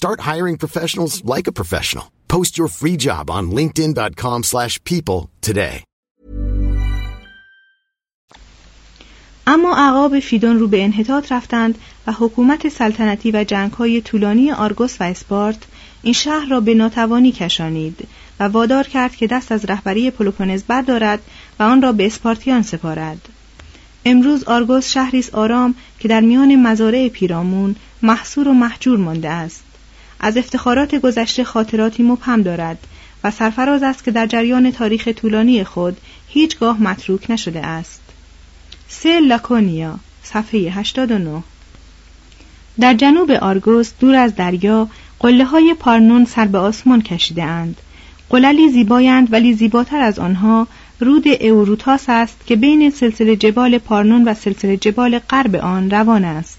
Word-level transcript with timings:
Start 0.00 0.20
hiring 0.30 0.56
professionals 0.64 1.14
like 1.32 1.46
a 1.46 1.54
professional. 1.60 2.06
Post 2.34 2.52
your 2.58 2.70
free 2.78 2.96
job 3.06 3.24
on 3.36 3.44
linkedin.com/people 3.58 4.42
slash 4.52 4.74
people 4.90 5.20
today. 5.48 5.82
اما 9.46 9.76
اعقاب 9.76 10.20
فیدون 10.20 10.58
رو 10.58 10.68
به 10.68 10.84
انحطاط 10.84 11.32
رفتند 11.32 11.78
و 12.06 12.12
حکومت 12.12 12.68
سلطنتی 12.68 13.30
و 13.30 13.44
جنگهای 13.44 14.00
طولانی 14.00 14.52
آرگوس 14.52 15.00
و 15.00 15.04
اسپارت 15.04 15.58
این 16.02 16.12
شهر 16.12 16.46
را 16.48 16.60
به 16.60 16.74
ناتوانی 16.74 17.32
کشانید 17.32 18.08
و 18.40 18.44
وادار 18.44 18.84
کرد 18.84 19.16
که 19.16 19.26
دست 19.26 19.52
از 19.52 19.64
رهبری 19.64 20.10
پلوپونز 20.10 20.62
بردارد 20.62 21.20
و 21.58 21.62
آن 21.62 21.82
را 21.82 21.92
به 21.92 22.06
اسپارتیان 22.06 22.62
سپارد 22.62 23.28
امروز 24.04 24.44
آرگوس 24.44 24.90
شهری 24.90 25.18
است 25.18 25.34
آرام 25.34 25.74
که 25.98 26.08
در 26.08 26.20
میان 26.20 26.56
مزارع 26.56 27.08
پیرامون 27.08 27.76
محصور 28.02 28.48
و 28.48 28.52
محجور 28.52 28.98
مانده 28.98 29.28
است 29.28 29.63
از 30.24 30.36
افتخارات 30.36 30.94
گذشته 30.94 31.44
خاطراتی 31.44 32.02
مبهم 32.02 32.42
دارد 32.42 32.78
و 33.24 33.30
سرفراز 33.30 33.82
است 33.82 34.04
که 34.04 34.10
در 34.10 34.26
جریان 34.26 34.70
تاریخ 34.70 35.08
طولانی 35.08 35.64
خود 35.64 35.96
هیچگاه 36.28 36.82
متروک 36.82 37.30
نشده 37.30 37.66
است. 37.66 38.02
سه 38.88 39.20
لاکونیا 39.20 39.98
صفحه 40.22 40.60
89 40.60 41.42
در 42.80 42.94
جنوب 42.94 43.30
آرگوس 43.30 43.92
دور 44.00 44.14
از 44.14 44.34
دریا 44.34 44.88
قله 45.18 45.44
های 45.44 45.74
پارنون 45.74 46.24
سر 46.24 46.46
به 46.46 46.58
آسمان 46.58 47.02
کشیده 47.02 47.42
اند. 47.44 47.76
قللی 48.28 48.68
زیبایند 48.68 49.32
ولی 49.32 49.54
زیباتر 49.54 50.00
از 50.00 50.18
آنها 50.18 50.66
رود 51.00 51.28
اوروتاس 51.28 52.04
است 52.08 52.46
که 52.46 52.56
بین 52.56 52.90
سلسله 52.90 53.36
جبال 53.36 53.78
پارنون 53.78 54.28
و 54.28 54.34
سلسله 54.34 54.76
جبال 54.76 55.18
غرب 55.18 55.56
آن 55.56 55.90
روان 55.90 56.24
است. 56.24 56.58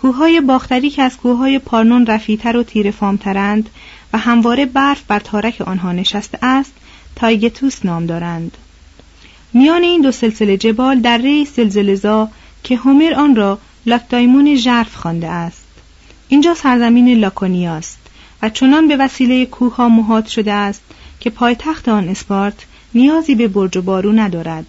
کوههای 0.00 0.40
باختری 0.40 0.90
که 0.90 1.02
از 1.02 1.16
کوههای 1.16 1.58
پارنون 1.58 2.06
رفیع‌تر 2.06 2.56
و 2.56 2.62
تیره‌فام‌ترند 2.62 3.70
و 4.12 4.18
همواره 4.18 4.66
برف 4.66 5.02
بر 5.08 5.18
تارک 5.18 5.60
آنها 5.60 5.92
نشسته 5.92 6.38
است 6.42 6.72
تایگتوس 7.16 7.84
نام 7.84 8.06
دارند. 8.06 8.56
میان 9.52 9.82
این 9.82 10.00
دو 10.00 10.12
سلسله 10.12 10.56
جبال 10.56 11.00
دره‌ای 11.00 11.44
زلزله‌زا 11.44 12.28
که 12.64 12.76
هومر 12.76 13.14
آن 13.14 13.36
را 13.36 13.58
لاکدایمون 13.86 14.54
ژرف 14.54 14.96
خوانده 14.96 15.28
است. 15.28 15.64
اینجا 16.28 16.54
سرزمین 16.54 17.18
لاکونیاست 17.18 17.98
و 18.42 18.48
چنان 18.48 18.88
به 18.88 18.96
وسیله 18.96 19.46
کوه 19.46 19.76
ها 19.76 19.88
محاط 19.88 20.26
شده 20.26 20.52
است 20.52 20.82
که 21.20 21.30
پایتخت 21.30 21.88
آن 21.88 22.08
اسپارت 22.08 22.66
نیازی 22.94 23.34
به 23.34 23.48
برج 23.48 23.76
و 23.76 23.82
بارو 23.82 24.12
ندارد. 24.12 24.66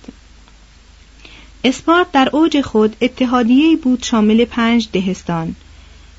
اسپارت 1.63 2.11
در 2.11 2.29
اوج 2.31 2.61
خود 2.61 2.95
اتحادیه 3.01 3.75
بود 3.75 4.03
شامل 4.03 4.45
پنج 4.45 4.89
دهستان. 4.93 5.55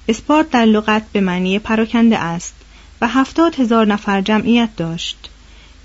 اسپارت 0.08 0.50
در 0.50 0.64
لغت 0.64 1.03
به 1.12 1.20
معنی 1.20 1.58
پراکنده 1.58 2.19
است 2.19 2.54
و 3.00 3.08
هفتاد 3.08 3.54
هزار 3.54 3.86
نفر 3.86 4.20
جمعیت 4.20 4.76
داشت. 4.76 5.31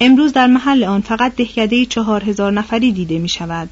امروز 0.01 0.33
در 0.33 0.47
محل 0.47 0.83
آن 0.83 1.01
فقط 1.01 1.35
دهکده 1.35 1.85
چهار 1.85 2.23
هزار 2.23 2.51
نفری 2.51 2.91
دیده 2.91 3.19
می 3.19 3.29
شود 3.29 3.69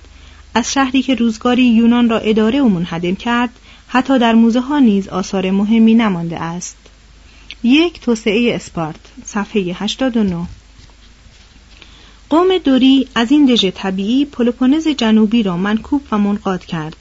از 0.53 0.73
شهری 0.73 1.01
که 1.01 1.15
روزگاری 1.15 1.63
یونان 1.63 2.09
را 2.09 2.19
اداره 2.19 2.61
و 2.61 2.67
منهدم 2.67 3.15
کرد 3.15 3.49
حتی 3.87 4.19
در 4.19 4.33
موزه 4.33 4.59
ها 4.59 4.79
نیز 4.79 5.07
آثار 5.07 5.51
مهمی 5.51 5.93
نمانده 5.93 6.39
است. 6.39 6.77
یک 7.63 8.01
توسعه 8.01 8.55
اسپارت 8.55 8.99
صفحه 9.25 9.61
89 9.61 10.45
قوم 12.29 12.57
دوری 12.57 13.07
از 13.15 13.31
این 13.31 13.45
دژ 13.45 13.65
طبیعی 13.75 14.25
پلوپونز 14.25 14.87
جنوبی 14.87 15.43
را 15.43 15.57
منکوب 15.57 16.01
و 16.11 16.17
منقاد 16.17 16.65
کرد. 16.65 16.95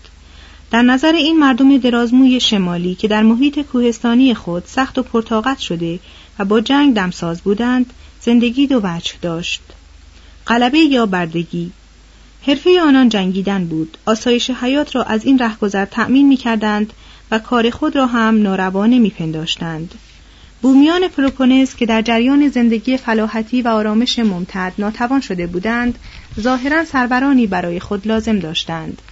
در 0.70 0.82
نظر 0.82 1.12
این 1.12 1.38
مردم 1.38 1.78
درازموی 1.78 2.40
شمالی 2.40 2.94
که 2.94 3.08
در 3.08 3.22
محیط 3.22 3.60
کوهستانی 3.60 4.34
خود 4.34 4.62
سخت 4.66 4.98
و 4.98 5.02
پرتاقت 5.02 5.58
شده 5.58 6.00
و 6.38 6.44
با 6.44 6.60
جنگ 6.60 6.94
دمساز 6.94 7.40
بودند 7.40 7.92
زندگی 8.20 8.66
دو 8.66 8.80
وجه 8.84 9.12
داشت. 9.22 9.60
غلبه 10.46 10.78
یا 10.78 11.06
بردگی. 11.06 11.70
حرفه 12.46 12.80
آنان 12.80 13.08
جنگیدن 13.08 13.64
بود. 13.64 13.98
آسایش 14.06 14.50
حیات 14.50 14.96
را 14.96 15.02
از 15.02 15.24
این 15.24 15.38
رهگذر 15.38 15.84
تأمین 15.84 16.28
می 16.28 16.36
کردند 16.36 16.92
و 17.30 17.38
کار 17.38 17.70
خود 17.70 17.96
را 17.96 18.06
هم 18.06 18.42
ناروا 18.42 18.86
نمی 18.86 19.10
پنداشتند. 19.10 19.94
بومیان 20.64 21.08
پلوپونز 21.08 21.74
که 21.74 21.86
در 21.86 22.02
جریان 22.02 22.48
زندگی 22.48 22.96
فلاحتی 22.96 23.62
و 23.62 23.68
آرامش 23.68 24.18
ممتد 24.18 24.72
ناتوان 24.78 25.20
شده 25.20 25.46
بودند 25.46 25.98
ظاهرا 26.40 26.84
سربرانی 26.84 27.46
برای 27.46 27.80
خود 27.80 28.06
لازم 28.06 28.38
داشتند. 28.38 29.02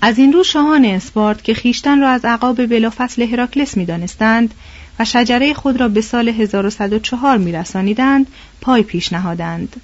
از 0.00 0.18
این 0.18 0.32
رو 0.32 0.44
شاهان 0.44 0.84
اسپارت 0.84 1.44
که 1.44 1.54
خیشتن 1.54 2.00
را 2.00 2.08
از 2.08 2.24
عقاب 2.24 2.66
بلافصل 2.66 3.22
هراکلس 3.22 3.76
می‌دانستند 3.76 4.54
و 4.98 5.04
شجره 5.04 5.54
خود 5.54 5.80
را 5.80 5.88
به 5.88 6.00
سال 6.00 6.28
1104 6.28 7.38
میرسانیدند 7.38 8.26
پای 8.60 8.82
پیش 8.82 9.12
نهادند. 9.12 9.80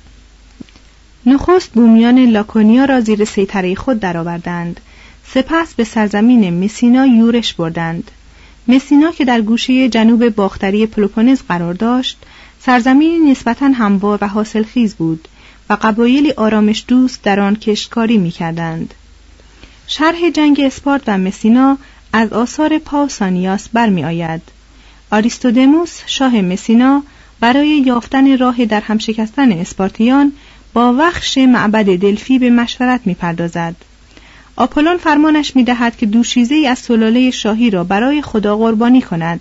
نخست 1.26 1.72
بومیان 1.72 2.18
لاکونیا 2.18 2.84
را 2.84 3.00
زیر 3.00 3.24
سیطره 3.24 3.74
خود 3.74 4.00
درآوردند. 4.00 4.80
سپس 5.26 5.74
به 5.74 5.84
سرزمین 5.84 6.64
مسینا 6.64 7.06
یورش 7.06 7.54
بردند. 7.54 8.10
مسینا 8.68 9.12
که 9.12 9.24
در 9.24 9.40
گوشه 9.40 9.88
جنوب 9.88 10.28
باختری 10.28 10.86
پلوپونز 10.86 11.40
قرار 11.48 11.74
داشت 11.74 12.18
سرزمینی 12.60 13.30
نسبتا 13.30 13.66
هموار 13.66 14.18
و 14.22 14.28
حاصلخیز 14.28 14.94
بود 14.94 15.28
و 15.70 15.76
قبایلی 15.82 16.32
آرامش 16.32 16.84
دوست 16.88 17.22
در 17.22 17.40
آن 17.40 17.56
کشتکاری 17.56 18.18
می‌کردند. 18.18 18.94
شرح 19.86 20.30
جنگ 20.30 20.60
اسپارت 20.64 21.02
و 21.06 21.18
مسینا 21.18 21.78
از 22.12 22.32
آثار 22.32 22.78
پاوسانیاس 22.78 23.68
برمیآید. 23.68 24.42
آریستودموس 25.10 26.00
شاه 26.06 26.40
مسینا 26.40 27.02
برای 27.40 27.68
یافتن 27.68 28.38
راه 28.38 28.64
در 28.64 28.80
هم 28.80 28.98
شکستن 28.98 29.52
اسپارتیان 29.52 30.32
با 30.72 30.94
وخش 30.98 31.38
معبد 31.38 31.96
دلفی 31.96 32.38
به 32.38 32.50
مشورت 32.50 33.00
می‌پردازد. 33.04 33.74
آپولون 34.56 34.96
فرمانش 34.96 35.56
می‌دهد 35.56 35.96
که 35.96 36.06
دوشیزه 36.06 36.54
ای 36.54 36.66
از 36.66 36.78
سلاله 36.78 37.30
شاهی 37.30 37.70
را 37.70 37.84
برای 37.84 38.22
خدا 38.22 38.56
قربانی 38.56 39.02
کند. 39.02 39.40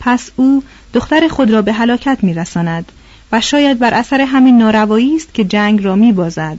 پس 0.00 0.30
او 0.36 0.62
دختر 0.94 1.28
خود 1.28 1.50
را 1.50 1.62
به 1.62 1.72
هلاکت 1.72 2.18
میرساند 2.22 2.92
و 3.32 3.40
شاید 3.40 3.78
بر 3.78 3.94
اثر 3.94 4.20
همین 4.20 4.58
ناروایی 4.58 5.16
است 5.16 5.34
که 5.34 5.44
جنگ 5.44 5.84
را 5.84 5.96
میبازد. 5.96 6.58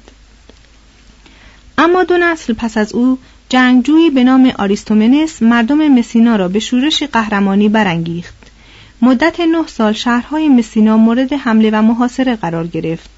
اما 1.78 2.04
دو 2.04 2.18
نسل 2.18 2.54
پس 2.54 2.78
از 2.78 2.94
او 2.94 3.18
جنگجویی 3.50 4.10
به 4.10 4.24
نام 4.24 4.54
آریستومنس 4.60 5.42
مردم 5.42 5.88
مسینا 5.88 6.36
را 6.36 6.48
به 6.48 6.60
شورش 6.60 7.04
قهرمانی 7.04 7.70
برانگیخت. 7.70 8.36
مدت 9.02 9.40
نه 9.40 9.68
سال 9.68 9.94
شهرهای 9.94 10.50
مسینا 10.50 10.98
مورد 10.98 11.34
حمله 11.34 11.70
و 11.74 11.82
محاصره 11.82 12.36
قرار 12.36 12.68
گرفت. 12.68 13.10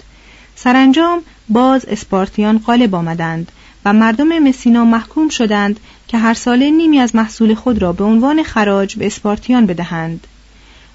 سرانجام 0.56 1.22
باز 1.50 1.86
اسپارتیان 1.86 2.60
غالب 2.60 2.96
آمدند 2.96 3.52
و 3.86 3.94
مردم 3.94 4.40
مسینا 4.40 4.86
محکوم 4.86 5.30
شدند 5.30 5.80
که 6.08 6.18
هر 6.18 6.34
ساله 6.34 6.70
نیمی 6.70 7.00
از 7.00 7.16
محصول 7.16 7.54
خود 7.54 7.81
را 7.81 7.94
به 7.94 8.04
عنوان 8.04 8.44
خراج 8.44 8.96
به 8.96 9.08
اسپارتیان 9.08 9.66
بدهند. 9.66 10.28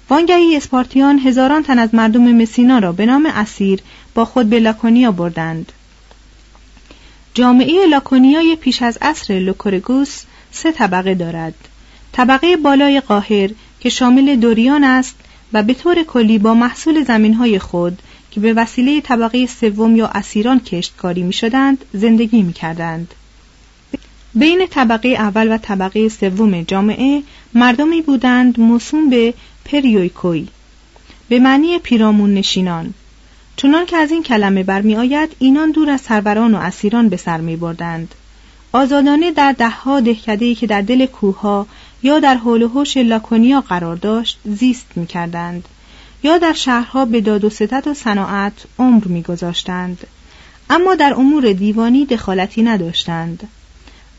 وانگهی 0.09 0.57
اسپارتیان 0.57 1.19
هزاران 1.19 1.63
تن 1.63 1.79
از 1.79 1.95
مردم 1.95 2.31
مسینا 2.31 2.79
را 2.79 2.91
به 2.91 3.05
نام 3.05 3.25
اسیر 3.25 3.79
با 4.13 4.25
خود 4.25 4.49
به 4.49 4.59
لاکونیا 4.59 5.11
بردند. 5.11 5.71
جامعه 7.33 7.85
لاکونیای 7.85 8.55
پیش 8.55 8.81
از 8.81 8.97
عصر 9.01 9.39
لوکورگوس 9.39 10.21
سه 10.51 10.71
طبقه 10.71 11.15
دارد. 11.15 11.53
طبقه 12.11 12.57
بالای 12.57 12.99
قاهر 12.99 13.49
که 13.79 13.89
شامل 13.89 14.35
دوریان 14.35 14.83
است 14.83 15.15
و 15.53 15.63
به 15.63 15.73
طور 15.73 16.03
کلی 16.03 16.37
با 16.37 16.53
محصول 16.53 17.03
زمینهای 17.03 17.59
خود 17.59 18.01
که 18.35 18.41
به 18.41 18.53
وسیله 18.53 19.01
طبقه 19.01 19.45
سوم 19.45 19.95
یا 19.95 20.07
اسیران 20.07 20.59
کشتکاری 20.59 21.23
می 21.23 21.33
شدند 21.33 21.85
زندگی 21.93 22.41
می 22.41 22.53
کردند. 22.53 23.13
بین 24.33 24.67
طبقه 24.69 25.09
اول 25.09 25.55
و 25.55 25.57
طبقه 25.57 26.09
سوم 26.09 26.61
جامعه 26.61 27.23
مردمی 27.53 28.01
بودند 28.01 28.59
موسوم 28.59 29.09
به 29.09 29.33
پریویکوی 29.65 30.47
به 31.29 31.39
معنی 31.39 31.79
پیرامون 31.79 32.33
نشینان 32.33 32.93
چنان 33.55 33.85
که 33.85 33.97
از 33.97 34.11
این 34.11 34.23
کلمه 34.23 34.63
برمیآید 34.63 35.35
اینان 35.39 35.71
دور 35.71 35.89
از 35.89 36.01
سروران 36.01 36.55
و 36.55 36.57
اسیران 36.57 37.09
به 37.09 37.17
سر 37.17 37.37
می 37.37 37.55
بردند. 37.55 38.15
آزادانه 38.71 39.31
در 39.31 39.51
دهها 39.51 39.99
دهکده‌ای 39.99 40.55
که 40.55 40.67
در 40.67 40.81
دل 40.81 41.05
کوهها 41.05 41.67
یا 42.03 42.19
در 42.19 42.35
حول 42.35 42.61
و 42.61 42.67
حوش 42.67 42.97
لاکونیا 42.97 43.61
قرار 43.61 43.95
داشت 43.95 44.39
زیست 44.45 44.87
می 44.95 45.07
کردند. 45.07 45.67
یا 46.25 46.37
در 46.37 46.53
شهرها 46.53 47.05
به 47.05 47.21
داد 47.21 47.43
و 47.43 47.49
ستد 47.49 47.87
و 47.87 47.93
صناعت 47.93 48.53
عمر 48.79 49.05
میگذاشتند. 49.05 50.07
اما 50.69 50.95
در 50.95 51.13
امور 51.13 51.53
دیوانی 51.53 52.05
دخالتی 52.05 52.63
نداشتند. 52.63 53.47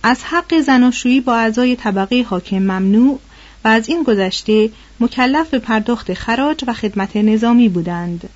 از 0.03 0.25
حق 0.25 0.61
زناشویی 0.61 1.21
با 1.21 1.37
اعضای 1.37 1.77
طبقه 1.77 2.27
حاکم 2.29 2.59
ممنوع 2.59 3.19
و 3.65 3.69
از 3.69 3.89
این 3.89 4.03
گذشته 4.03 4.71
مکلف 5.01 5.49
به 5.49 5.59
پرداخت 5.59 6.15
خراج 6.15 6.65
و 6.67 6.73
خدمت 6.73 7.17
نظامی 7.17 7.69
بودند. 7.69 8.29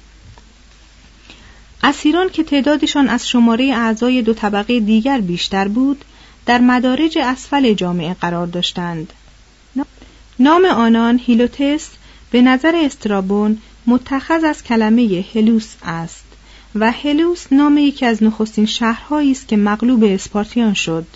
اسیران 1.83 2.29
که 2.29 2.45
تعدادشان 2.45 3.09
از 3.09 3.29
شماره 3.29 3.65
اعضای 3.65 4.23
دو 4.23 4.35
طبقه 4.35 4.81
دیگر 4.81 5.21
بیشتر 5.21 5.69
بود 5.69 6.05
در 6.47 6.59
مدارج 6.59 7.19
اسفل 7.19 7.73
جامعه 7.73 8.15
قرار 8.15 8.47
داشتند. 8.47 9.13
نام 10.39 10.65
آنان 10.65 11.21
هیلوتس 11.27 11.91
به 12.31 12.43
نظر 12.43 12.73
استرابون 12.85 13.59
متخذ 13.87 14.45
از 14.45 14.65
کلمه 14.65 15.25
هلوس 15.35 15.75
است 15.83 16.25
و 16.75 16.91
هلوس 16.91 17.47
نام 17.53 17.79
یکی 17.79 18.07
از 18.07 18.23
نخستین 18.23 18.67
شهرهایی 18.67 19.31
است 19.31 19.49
که 19.49 19.57
مغلوب 19.57 20.05
اسپارتیان 20.05 20.75
شد. 20.75 21.07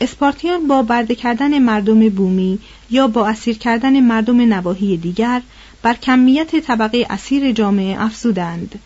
اسپارتیان 0.00 0.66
با 0.66 0.82
برده 0.82 1.14
کردن 1.14 1.58
مردم 1.58 2.08
بومی 2.08 2.58
یا 2.90 3.08
با 3.08 3.28
اسیر 3.28 3.58
کردن 3.58 4.00
مردم 4.00 4.40
نواحی 4.40 4.96
دیگر 4.96 5.42
بر 5.82 5.94
کمیت 5.94 6.56
طبقه 6.60 7.06
اسیر 7.10 7.52
جامعه 7.52 8.02
افزودند. 8.02 8.78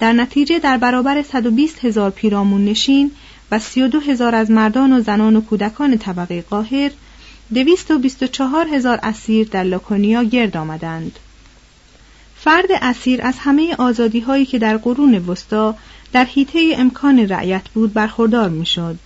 در 0.00 0.12
نتیجه 0.12 0.58
در 0.58 0.76
برابر 0.76 1.22
120 1.22 1.84
هزار 1.84 2.10
پیرامون 2.10 2.64
نشین 2.64 3.10
و 3.50 3.58
32 3.58 4.00
هزار 4.00 4.34
از 4.34 4.50
مردان 4.50 4.92
و 4.92 5.00
زنان 5.00 5.36
و 5.36 5.40
کودکان 5.40 5.98
طبقه 5.98 6.42
قاهر 6.42 6.90
224 7.54 8.66
هزار 8.68 8.98
اسیر 9.02 9.48
در 9.48 9.64
لاکونیا 9.64 10.22
گرد 10.22 10.56
آمدند. 10.56 11.18
فرد 12.36 12.68
اسیر 12.82 13.26
از 13.26 13.34
همه 13.38 13.74
آزادی 13.78 14.20
هایی 14.20 14.46
که 14.46 14.58
در 14.58 14.76
قرون 14.76 15.14
وسطا 15.14 15.74
در 16.12 16.24
حیطه 16.24 16.74
امکان 16.76 17.18
رعیت 17.18 17.68
بود 17.74 17.92
برخوردار 17.92 18.48
می‌شد. 18.48 18.98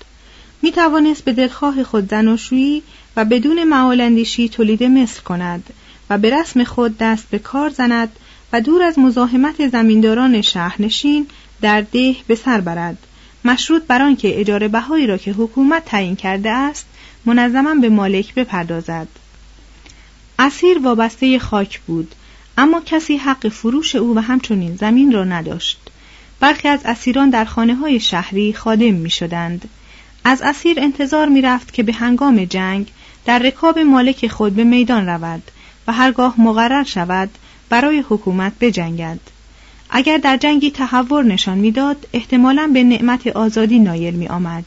می 0.63 0.73
توانست 0.73 1.25
به 1.25 1.33
دلخواه 1.33 1.85
خود 1.85 2.11
زناشویی 2.11 2.83
و 3.17 3.25
بدون 3.25 3.65
معالندیشی 3.65 4.49
تولید 4.49 4.83
مثل 4.83 5.21
کند 5.21 5.65
و 6.11 6.19
به 6.19 6.41
رسم 6.41 6.65
خود 6.65 6.99
دست 6.99 7.27
به 7.31 7.39
کار 7.39 7.71
زند 7.71 8.13
و 8.53 8.61
دور 8.61 8.83
از 8.83 8.99
مزاحمت 8.99 9.69
زمینداران 9.69 10.43
شهرنشین 10.43 11.27
در 11.61 11.81
ده 11.81 12.17
به 12.27 12.35
سر 12.35 12.61
برد 12.61 12.99
مشروط 13.45 13.83
بر 13.83 14.03
آنکه 14.03 14.41
اجاره 14.41 14.69
بهایی 14.69 15.07
را 15.07 15.19
که 15.19 15.33
حکومت 15.33 15.85
تعیین 15.85 16.17
کرده 16.17 16.51
است 16.51 16.87
منظما 17.27 17.75
به 17.75 17.89
مالک 17.89 18.35
بپردازد 18.35 19.09
اسیر 20.39 20.79
وابسته 20.79 21.39
خاک 21.39 21.81
بود 21.81 22.15
اما 22.59 22.83
کسی 22.87 23.17
حق 23.17 23.49
فروش 23.49 23.97
او 23.97 24.17
و 24.17 24.19
همچنین 24.19 24.77
زمین 24.77 25.13
را 25.13 25.25
نداشت 25.25 25.79
برخی 26.41 26.69
از 26.69 26.81
اسیران 26.85 27.31
در 27.31 27.45
خانه 27.45 27.75
های 27.75 28.01
شهری 28.01 28.53
خادم 28.53 28.95
می 28.95 29.11
شدند. 29.11 29.69
از 30.25 30.43
اسیر 30.43 30.81
انتظار 30.81 31.29
می 31.29 31.43
رفت 31.43 31.73
که 31.73 31.83
به 31.83 31.93
هنگام 31.93 32.45
جنگ 32.45 32.87
در 33.25 33.39
رکاب 33.39 33.79
مالک 33.79 34.29
خود 34.29 34.55
به 34.55 34.65
میدان 34.65 35.07
رود 35.07 35.43
و 35.87 35.93
هرگاه 35.93 36.41
مقرر 36.41 36.85
شود 36.85 37.31
برای 37.69 38.05
حکومت 38.09 38.53
بجنگد. 38.61 39.21
اگر 39.91 40.19
در 40.19 40.37
جنگی 40.37 40.71
تحور 40.71 41.25
نشان 41.25 41.59
می‌داد 41.59 42.07
احتمالا 42.13 42.71
به 42.75 42.85
نعمت 42.85 43.27
آزادی 43.27 43.79
نایل 43.79 44.15
می 44.15 44.29
آمد. 44.29 44.65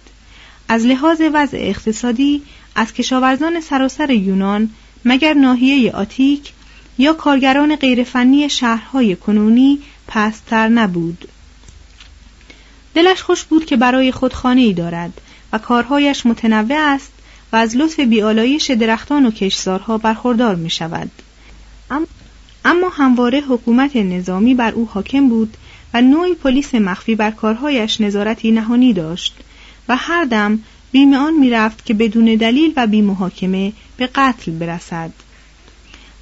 از 0.72 0.86
لحاظ 0.86 1.22
وضع 1.34 1.58
اقتصادی 1.62 2.42
از 2.76 2.94
کشاورزان 2.94 3.62
سراسر 3.62 4.10
یونان 4.10 4.70
مگر 5.06 5.34
ناحیه 5.34 5.92
آتیک 5.92 6.54
یا 6.98 7.14
کارگران 7.14 7.76
غیرفنی 7.76 8.50
شهرهای 8.50 9.16
کنونی 9.16 9.80
پستر 10.08 10.68
نبود. 10.68 11.28
دلش 12.94 13.22
خوش 13.22 13.44
بود 13.44 13.66
که 13.66 13.78
برای 13.78 14.12
خود 14.12 14.34
خانه 14.34 14.62
ای 14.62 14.74
دارد 14.74 15.22
و 15.54 15.58
کارهایش 15.58 16.26
متنوع 16.26 16.78
است 16.80 17.12
و 17.52 17.56
از 17.56 17.78
لطف 17.78 18.00
بیالایش 18.00 18.72
درختان 18.72 19.26
و 19.26 19.32
کشزارها 19.32 19.98
برخوردار 19.98 20.56
می 20.56 20.70
شود 20.70 21.12
اما 22.66 22.90
همواره 22.90 23.42
حکومت 23.42 23.96
نظامی 23.96 24.56
بر 24.56 24.72
او 24.72 24.90
حاکم 24.94 25.30
بود 25.30 25.58
و 25.94 26.02
نوعی 26.02 26.34
پلیس 26.34 26.76
مخفی 26.76 27.16
بر 27.16 27.32
کارهایش 27.32 28.02
نظارتی 28.02 28.52
نهانی 28.52 28.94
داشت. 28.94 29.36
و 29.90 29.96
هر 29.96 30.24
دم 30.24 30.60
بیم 30.92 31.14
آن 31.14 31.34
می‌رفت 31.34 31.86
که 31.86 31.94
بدون 31.94 32.26
دلیل 32.26 32.74
و 32.76 32.88
بی 32.88 33.02
محاکمه 33.02 33.74
به 33.98 34.08
قتل 34.08 34.52
برسد. 34.52 35.12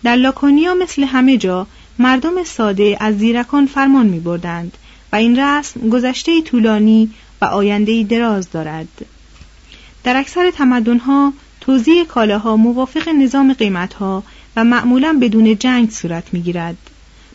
در 0.03 0.15
لاکونیا 0.15 0.74
مثل 0.74 1.03
همه 1.03 1.38
جا 1.38 1.67
مردم 2.00 2.43
ساده 2.43 2.97
از 3.00 3.17
زیرکان 3.17 3.65
فرمان 3.65 4.05
می 4.05 4.19
بردند 4.19 4.77
و 5.13 5.15
این 5.15 5.39
رسم 5.39 5.89
گذشته 5.89 6.41
طولانی 6.41 7.09
و 7.41 7.45
آینده 7.45 8.03
دراز 8.03 8.51
دارد. 8.51 8.88
در 10.03 10.17
اکثر 10.17 10.51
تمدنها 10.51 11.33
توزیع 11.62 12.03
کالاها 12.03 12.55
موافق 12.55 13.09
نظام 13.09 13.53
قیمتها 13.53 14.24
و 14.55 14.63
معمولا 14.63 15.17
بدون 15.21 15.57
جنگ 15.57 15.91
صورت 15.91 16.24
می 16.33 16.41
گیرد. 16.41 16.77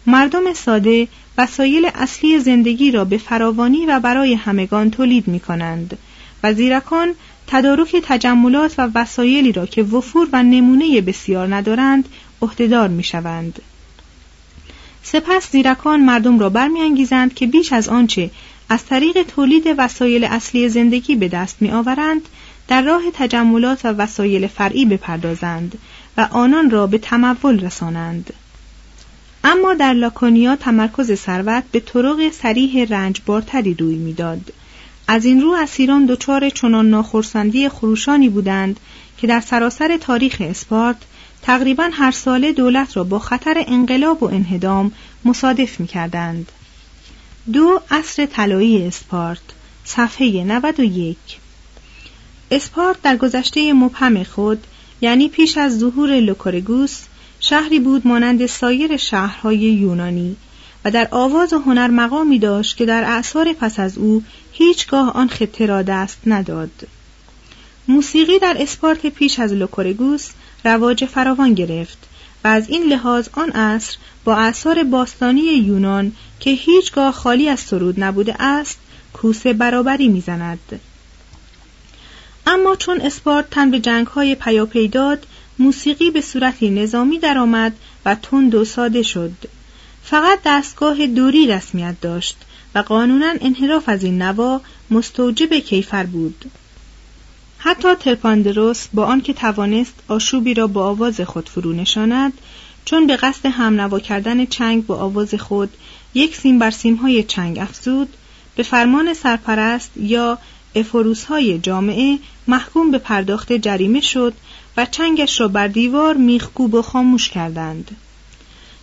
مردم 0.06 0.52
ساده 0.54 1.08
وسایل 1.38 1.90
اصلی 1.94 2.38
زندگی 2.38 2.90
را 2.90 3.04
به 3.04 3.18
فراوانی 3.18 3.86
و 3.86 4.00
برای 4.00 4.34
همگان 4.34 4.90
تولید 4.90 5.28
می 5.28 5.40
کنند 5.40 5.98
و 6.42 6.54
زیرکان 6.54 7.14
تدارک 7.46 7.96
تجملات 8.04 8.74
و 8.78 8.90
وسایلی 8.94 9.52
را 9.52 9.66
که 9.66 9.82
وفور 9.82 10.28
و 10.32 10.42
نمونه 10.42 11.00
بسیار 11.00 11.54
ندارند 11.54 12.08
عهدهدار 12.42 12.88
می‌شوند. 12.88 13.62
سپس 15.02 15.50
زیرکان 15.50 16.00
مردم 16.00 16.38
را 16.38 16.48
برمیانگیزند 16.48 17.34
که 17.34 17.46
بیش 17.46 17.72
از 17.72 17.88
آنچه 17.88 18.30
از 18.68 18.86
طریق 18.86 19.22
تولید 19.22 19.64
وسایل 19.78 20.24
اصلی 20.24 20.68
زندگی 20.68 21.16
به 21.16 21.28
دست 21.28 21.56
میآورند 21.60 22.28
در 22.68 22.82
راه 22.82 23.02
تجملات 23.14 23.84
و 23.84 23.88
وسایل 23.88 24.46
فرعی 24.46 24.84
بپردازند 24.84 25.78
و 26.16 26.28
آنان 26.30 26.70
را 26.70 26.86
به 26.86 26.98
تمول 26.98 27.60
رسانند. 27.60 28.32
اما 29.44 29.74
در 29.74 29.92
لاکونیا 29.92 30.56
تمرکز 30.56 31.14
ثروت 31.14 31.64
به 31.72 31.80
طرق 31.80 32.32
سریح 32.32 32.84
رنجبارتری 32.88 33.74
روی 33.74 33.94
می‌داد. 33.94 34.52
از 35.08 35.24
این 35.24 35.40
رو 35.40 35.50
اسیران 35.50 36.06
دچار 36.06 36.48
چنان 36.50 36.90
ناخرسندی 36.90 37.68
خروشانی 37.68 38.28
بودند 38.28 38.80
که 39.18 39.26
در 39.26 39.40
سراسر 39.40 39.96
تاریخ 39.96 40.36
اسپارت 40.40 40.96
تقریبا 41.42 41.90
هر 41.92 42.10
ساله 42.10 42.52
دولت 42.52 42.96
را 42.96 43.04
با 43.04 43.18
خطر 43.18 43.64
انقلاب 43.66 44.22
و 44.22 44.26
انهدام 44.26 44.92
مصادف 45.24 45.80
می 45.80 45.86
کردند. 45.86 46.52
دو 47.52 47.80
اصر 47.90 48.26
طلایی 48.26 48.86
اسپارت 48.86 49.40
صفحه 49.84 50.44
91 50.44 51.16
اسپارت 52.50 53.02
در 53.02 53.16
گذشته 53.16 53.72
مبهم 53.72 54.24
خود 54.24 54.66
یعنی 55.00 55.28
پیش 55.28 55.58
از 55.58 55.78
ظهور 55.78 56.20
لوکورگوس 56.20 57.00
شهری 57.40 57.80
بود 57.80 58.06
مانند 58.06 58.46
سایر 58.46 58.96
شهرهای 58.96 59.58
یونانی 59.58 60.36
و 60.84 60.90
در 60.90 61.08
آواز 61.10 61.52
و 61.52 61.58
هنر 61.58 61.88
مقامی 61.88 62.38
داشت 62.38 62.76
که 62.76 62.86
در 62.86 63.04
اعثار 63.04 63.52
پس 63.52 63.80
از 63.80 63.98
او 63.98 64.22
هیچگاه 64.52 65.12
آن 65.12 65.28
خطه 65.28 65.66
را 65.66 65.82
دست 65.82 66.18
نداد. 66.26 66.70
موسیقی 67.88 68.38
در 68.38 68.56
اسپارت 68.58 69.06
پیش 69.06 69.38
از 69.38 69.52
لوکورگوس 69.52 70.30
رواج 70.64 71.04
فراوان 71.04 71.54
گرفت 71.54 71.98
و 72.44 72.48
از 72.48 72.68
این 72.68 72.82
لحاظ 72.82 73.28
آن 73.32 73.50
عصر 73.50 73.96
با 74.24 74.36
اثار 74.36 74.84
باستانی 74.84 75.40
یونان 75.40 76.12
که 76.40 76.50
هیچگاه 76.50 77.12
خالی 77.12 77.48
از 77.48 77.60
سرود 77.60 78.04
نبوده 78.04 78.42
است 78.42 78.78
کوسه 79.12 79.52
برابری 79.52 80.08
می‌زند. 80.08 80.80
اما 82.46 82.76
چون 82.76 83.00
اسپارت 83.00 83.50
تن 83.50 83.70
به 83.70 83.80
جنگ 83.80 84.06
های 84.06 84.34
پیاپی 84.34 84.88
داد 84.88 85.26
موسیقی 85.58 86.10
به 86.10 86.20
صورتی 86.20 86.70
نظامی 86.70 87.18
درآمد 87.18 87.72
و 88.04 88.14
تند 88.14 88.54
و 88.54 88.64
ساده 88.64 89.02
شد. 89.02 89.32
فقط 90.04 90.38
دستگاه 90.44 91.06
دوری 91.06 91.46
رسمیت 91.46 92.00
داشت 92.00 92.36
و 92.74 92.78
قانونا 92.78 93.34
انحراف 93.40 93.88
از 93.88 94.04
این 94.04 94.22
نوا 94.22 94.60
مستوجب 94.90 95.54
کیفر 95.54 96.06
بود. 96.06 96.50
حتی 97.58 97.94
ترپاندروس 97.94 98.86
با 98.92 99.04
آنکه 99.04 99.32
توانست 99.32 99.94
آشوبی 100.08 100.54
را 100.54 100.66
با 100.66 100.88
آواز 100.88 101.20
خود 101.20 101.48
فرو 101.48 101.72
نشاند 101.72 102.32
چون 102.84 103.06
به 103.06 103.16
قصد 103.16 103.46
همنوا 103.46 104.00
کردن 104.00 104.46
چنگ 104.46 104.86
با 104.86 104.96
آواز 104.96 105.34
خود 105.34 105.70
یک 106.14 106.36
سیم 106.36 106.58
بر 106.58 106.72
های 107.02 107.22
چنگ 107.22 107.58
افزود 107.58 108.08
به 108.56 108.62
فرمان 108.62 109.14
سرپرست 109.14 109.90
یا 109.96 110.38
افروس 110.74 111.24
های 111.24 111.58
جامعه 111.58 112.18
محکوم 112.46 112.90
به 112.90 112.98
پرداخت 112.98 113.52
جریمه 113.52 114.00
شد 114.00 114.34
و 114.76 114.86
چنگش 114.86 115.40
را 115.40 115.48
بر 115.48 115.68
دیوار 115.68 116.14
میخکوب 116.14 116.74
و 116.74 116.82
خاموش 116.82 117.28
کردند. 117.28 117.96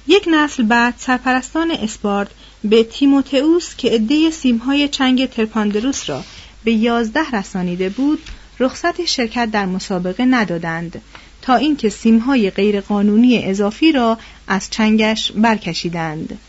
یک 0.09 0.23
نسل 0.31 0.63
بعد 0.63 0.93
سرپرستان 0.97 1.71
اسپارت 1.71 2.27
به 2.63 2.83
تیموتئوس 2.83 3.75
که 3.75 3.89
عده 3.89 4.31
سیمهای 4.31 4.87
چنگ 4.87 5.25
ترپاندروس 5.25 6.09
را 6.09 6.23
به 6.63 6.71
یازده 6.71 7.31
رسانیده 7.33 7.89
بود 7.89 8.19
رخصت 8.59 9.05
شرکت 9.05 9.51
در 9.51 9.65
مسابقه 9.65 10.25
ندادند 10.25 11.01
تا 11.41 11.55
اینکه 11.55 11.89
سیمهای 11.89 12.49
غیرقانونی 12.49 13.45
اضافی 13.45 13.91
را 13.91 14.17
از 14.47 14.69
چنگش 14.69 15.31
برکشیدند 15.31 16.39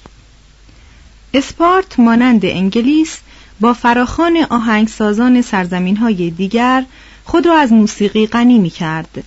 اسپارت 1.35 2.00
مانند 2.00 2.45
انگلیس 2.45 3.19
با 3.61 3.75
فراخان 3.75 4.37
آهنگسازان 4.50 5.43
سرزمین 5.43 5.97
های 5.97 6.31
دیگر 6.31 6.85
خود 7.25 7.47
را 7.47 7.59
از 7.59 7.73
موسیقی 7.73 8.26
غنی 8.26 8.59
می 8.59 8.71
کرد. 8.71 9.25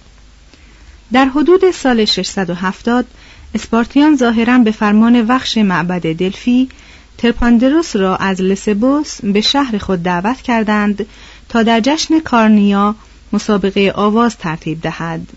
در 1.12 1.26
حدود 1.26 1.72
سال 1.72 2.06
670 2.06 3.06
اسپارتیان 3.56 4.18
ظاهرا 4.18 4.58
به 4.58 4.72
فرمان 4.72 5.22
وخش 5.22 5.58
معبد 5.58 6.14
دلفی 6.14 6.70
ترپاندروس 7.18 7.96
را 7.96 8.16
از 8.16 8.42
لسبوس 8.42 9.22
به 9.22 9.42
شهر 9.42 9.78
خود 9.78 10.04
دعوت 10.04 10.42
کردند 10.42 11.06
تا 11.50 11.64
در 11.64 11.80
جشن 11.80 12.20
کارنیا 12.20 12.96
مسابقه 13.34 13.92
آواز 13.96 14.38
ترتیب 14.38 14.82
دهد 14.82 15.28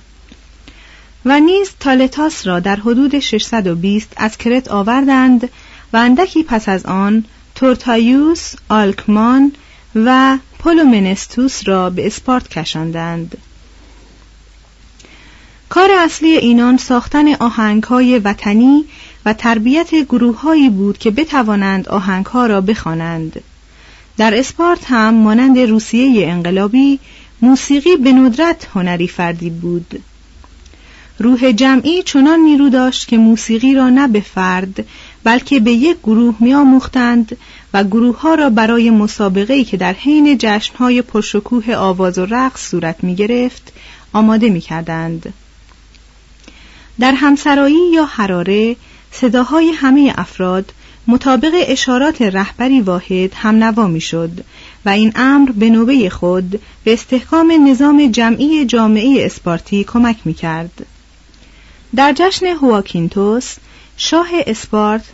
و 1.24 1.40
نیز 1.40 1.70
تالتاس 1.80 2.46
را 2.46 2.60
در 2.60 2.76
حدود 2.76 3.18
620 3.18 4.12
از 4.16 4.38
کرت 4.38 4.68
آوردند 4.68 5.48
و 5.92 5.96
اندکی 5.96 6.42
پس 6.42 6.68
از 6.68 6.86
آن 6.86 7.24
تورتایوس، 7.54 8.54
آلکمان 8.68 9.52
و 9.94 10.38
پولومنستوس 10.58 11.68
را 11.68 11.90
به 11.90 12.06
اسپارت 12.06 12.48
کشاندند. 12.48 13.38
کار 15.68 15.90
اصلی 15.98 16.36
اینان 16.36 16.76
ساختن 16.76 17.34
آهنگهای 17.34 18.18
وطنی 18.18 18.84
و 19.24 19.32
تربیت 19.32 19.94
گروههایی 19.94 20.70
بود 20.70 20.98
که 20.98 21.10
بتوانند 21.10 21.88
آهنگها 21.88 22.46
را 22.46 22.60
بخوانند. 22.60 23.42
در 24.16 24.38
اسپارت 24.38 24.84
هم 24.84 25.14
مانند 25.14 25.58
روسیه 25.58 26.28
انقلابی 26.28 26.98
موسیقی 27.42 27.96
به 27.96 28.12
ندرت 28.12 28.68
هنری 28.74 29.08
فردی 29.08 29.50
بود. 29.50 30.02
روح 31.18 31.52
جمعی 31.52 32.02
چنان 32.02 32.40
نیرو 32.40 32.68
داشت 32.68 33.08
که 33.08 33.18
موسیقی 33.18 33.74
را 33.74 33.88
نه 33.88 34.08
به 34.08 34.20
فرد 34.20 34.84
بلکه 35.24 35.60
به 35.60 35.72
یک 35.72 35.96
گروه 36.04 36.34
میآموختند 36.40 37.36
و 37.74 37.84
گروه 37.84 38.20
ها 38.20 38.34
را 38.34 38.50
برای 38.50 38.90
مسابقه‌ای 38.90 39.64
که 39.64 39.76
در 39.76 39.92
حین 39.92 40.38
جشنهای 40.38 41.02
پرشکوه 41.02 41.74
آواز 41.74 42.18
و 42.18 42.26
رقص 42.26 42.70
صورت 42.70 43.04
می 43.04 43.14
گرفت 43.14 43.72
آماده 44.12 44.50
می 44.50 44.60
کردند. 44.60 45.32
در 47.00 47.12
همسرایی 47.12 47.90
یا 47.92 48.04
حراره 48.04 48.76
صداهای 49.12 49.68
همه 49.68 50.12
افراد 50.16 50.72
مطابق 51.06 51.52
اشارات 51.54 52.22
رهبری 52.22 52.80
واحد 52.80 53.32
هم 53.34 53.64
نوا 53.64 53.86
می 53.86 54.00
شد 54.00 54.30
و 54.84 54.88
این 54.88 55.12
امر 55.14 55.50
به 55.50 55.70
نوبه 55.70 56.10
خود 56.10 56.60
به 56.84 56.92
استحکام 56.92 57.68
نظام 57.68 58.10
جمعی 58.12 58.64
جامعه 58.64 59.26
اسپارتی 59.26 59.84
کمک 59.84 60.16
می 60.24 60.34
کرد. 60.34 60.86
در 61.96 62.12
جشن 62.16 62.46
هواکینتوس 62.46 63.56
شاه 63.96 64.28
اسپارت 64.46 65.04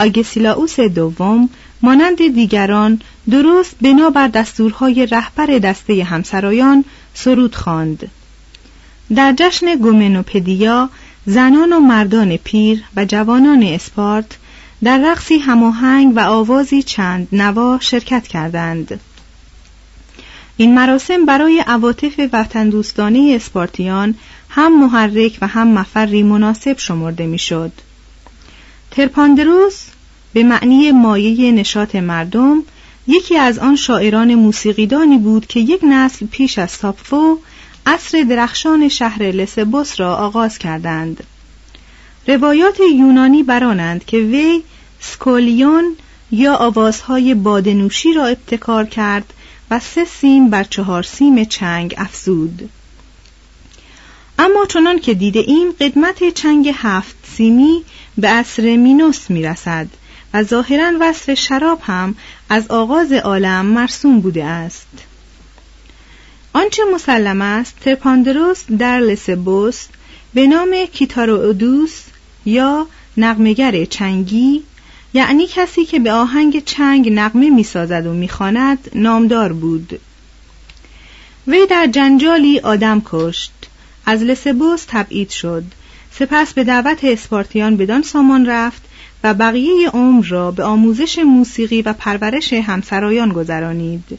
آگسیلاوس 0.00 0.80
دوم 0.80 1.48
مانند 1.82 2.16
دیگران 2.34 3.00
درست 3.30 3.76
بنابر 3.80 4.28
دستورهای 4.28 5.06
رهبر 5.06 5.46
دسته 5.46 6.04
همسرایان 6.04 6.84
سرود 7.14 7.54
خواند. 7.54 8.10
در 9.14 9.34
جشن 9.38 9.74
گومنوپدیا 9.74 10.90
زنان 11.28 11.72
و 11.72 11.80
مردان 11.80 12.36
پیر 12.36 12.82
و 12.96 13.04
جوانان 13.04 13.62
اسپارت 13.62 14.36
در 14.84 14.98
رقصی 14.98 15.38
هماهنگ 15.38 16.12
و 16.16 16.20
آوازی 16.20 16.82
چند 16.82 17.28
نوا 17.32 17.78
شرکت 17.80 18.28
کردند. 18.28 19.00
این 20.56 20.74
مراسم 20.74 21.26
برای 21.26 21.64
عواطف 21.66 22.20
وطن 22.32 22.68
دوستانه 22.68 23.32
اسپارتیان 23.36 24.14
هم 24.48 24.80
محرک 24.80 25.38
و 25.42 25.46
هم 25.46 25.68
مفری 25.68 26.22
مناسب 26.22 26.78
شمرده 26.78 27.26
می‌شد. 27.26 27.72
ترپاندروس 28.90 29.84
به 30.32 30.42
معنی 30.42 30.92
مایه 30.92 31.52
نشاط 31.52 31.96
مردم 31.96 32.62
یکی 33.06 33.36
از 33.36 33.58
آن 33.58 33.76
شاعران 33.76 34.34
موسیقیدانی 34.34 35.18
بود 35.18 35.46
که 35.46 35.60
یک 35.60 35.80
نسل 35.84 36.26
پیش 36.26 36.58
از 36.58 36.70
ساپفو 36.70 37.38
عصر 37.88 38.22
درخشان 38.22 38.88
شهر 38.88 39.22
لسبوس 39.22 40.00
را 40.00 40.16
آغاز 40.16 40.58
کردند. 40.58 41.24
روایات 42.26 42.80
یونانی 42.80 43.42
برانند 43.42 44.04
که 44.04 44.16
وی 44.16 44.62
سکولیون 45.00 45.96
یا 46.30 46.54
آوازهای 46.54 47.34
بادنوشی 47.34 48.12
را 48.12 48.26
ابتکار 48.26 48.84
کرد 48.84 49.32
و 49.70 49.80
سه 49.80 50.04
سیم 50.04 50.50
بر 50.50 50.64
چهار 50.64 51.02
سیم 51.02 51.44
چنگ 51.44 51.94
افزود. 51.98 52.70
اما 54.38 54.64
چنان 54.66 54.98
که 54.98 55.14
دیده 55.14 55.40
ایم 55.40 55.72
قدمت 55.80 56.28
چنگ 56.28 56.72
هفت 56.74 57.16
سیمی 57.36 57.84
به 58.18 58.28
عصر 58.28 58.76
مینوس 58.76 59.30
می 59.30 59.42
رسد 59.42 59.86
و 60.34 60.42
ظاهرا 60.42 60.92
وصف 61.00 61.34
شراب 61.34 61.80
هم 61.82 62.14
از 62.48 62.70
آغاز 62.70 63.12
عالم 63.12 63.66
مرسوم 63.66 64.20
بوده 64.20 64.44
است. 64.44 65.07
آنچه 66.58 66.82
مسلم 66.94 67.42
است 67.42 67.76
ترپاندروس 67.80 68.64
در 68.78 69.00
لسبوس 69.00 69.86
به 70.34 70.46
نام 70.46 70.76
کیتارودوس 70.92 72.02
یا 72.44 72.86
نقمگر 73.16 73.84
چنگی 73.84 74.62
یعنی 75.14 75.46
کسی 75.46 75.84
که 75.84 75.98
به 75.98 76.12
آهنگ 76.12 76.64
چنگ 76.64 77.12
نقمه 77.12 77.50
می‌سازد 77.50 78.06
و 78.06 78.12
می‌خواند 78.12 78.90
نامدار 78.94 79.52
بود. 79.52 80.00
وی 81.46 81.66
در 81.66 81.86
جنجالی 81.86 82.58
آدم 82.58 83.02
کشت. 83.04 83.52
از 84.06 84.22
لسبوس 84.22 84.84
تبعید 84.88 85.30
شد. 85.30 85.64
سپس 86.12 86.52
به 86.52 86.64
دعوت 86.64 87.04
اسپارتیان 87.04 87.76
بدان 87.76 88.02
سامان 88.02 88.46
رفت 88.46 88.82
و 89.24 89.34
بقیه 89.34 89.90
عمر 89.90 90.26
را 90.26 90.50
به 90.50 90.64
آموزش 90.64 91.18
موسیقی 91.18 91.82
و 91.82 91.92
پرورش 91.92 92.52
همسرایان 92.52 93.28
گذرانید. 93.28 94.18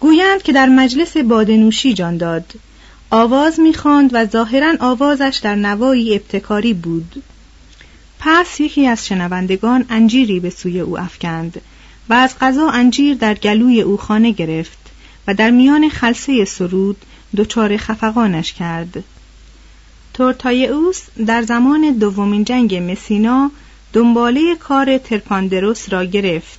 گویند 0.00 0.42
که 0.42 0.52
در 0.52 0.66
مجلس 0.66 1.16
بادنوشی 1.16 1.94
جان 1.94 2.16
داد. 2.16 2.52
آواز 3.10 3.60
می‌خواند 3.60 4.10
و 4.12 4.26
ظاهرا 4.26 4.74
آوازش 4.80 5.40
در 5.42 5.54
نوایی 5.54 6.14
ابتکاری 6.14 6.74
بود. 6.74 7.22
پس 8.18 8.60
یکی 8.60 8.86
از 8.86 9.06
شنوندگان 9.06 9.84
انجیری 9.90 10.40
به 10.40 10.50
سوی 10.50 10.80
او 10.80 10.98
افکند 10.98 11.60
و 12.08 12.14
از 12.14 12.38
قضا 12.40 12.70
انجیر 12.70 13.14
در 13.14 13.34
گلوی 13.34 13.80
او 13.80 13.96
خانه 13.96 14.30
گرفت 14.30 14.78
و 15.26 15.34
در 15.34 15.50
میان 15.50 15.88
خلسه 15.88 16.44
سرود 16.44 16.96
دچار 17.36 17.76
خفقانش 17.76 18.52
کرد. 18.52 19.04
تورتایوس 20.14 21.02
در 21.26 21.42
زمان 21.42 21.90
دومین 21.90 22.44
جنگ 22.44 22.74
مسینا 22.74 23.50
دنباله 23.92 24.56
کار 24.56 24.98
ترپاندروس 24.98 25.92
را 25.92 26.04
گرفت. 26.04 26.58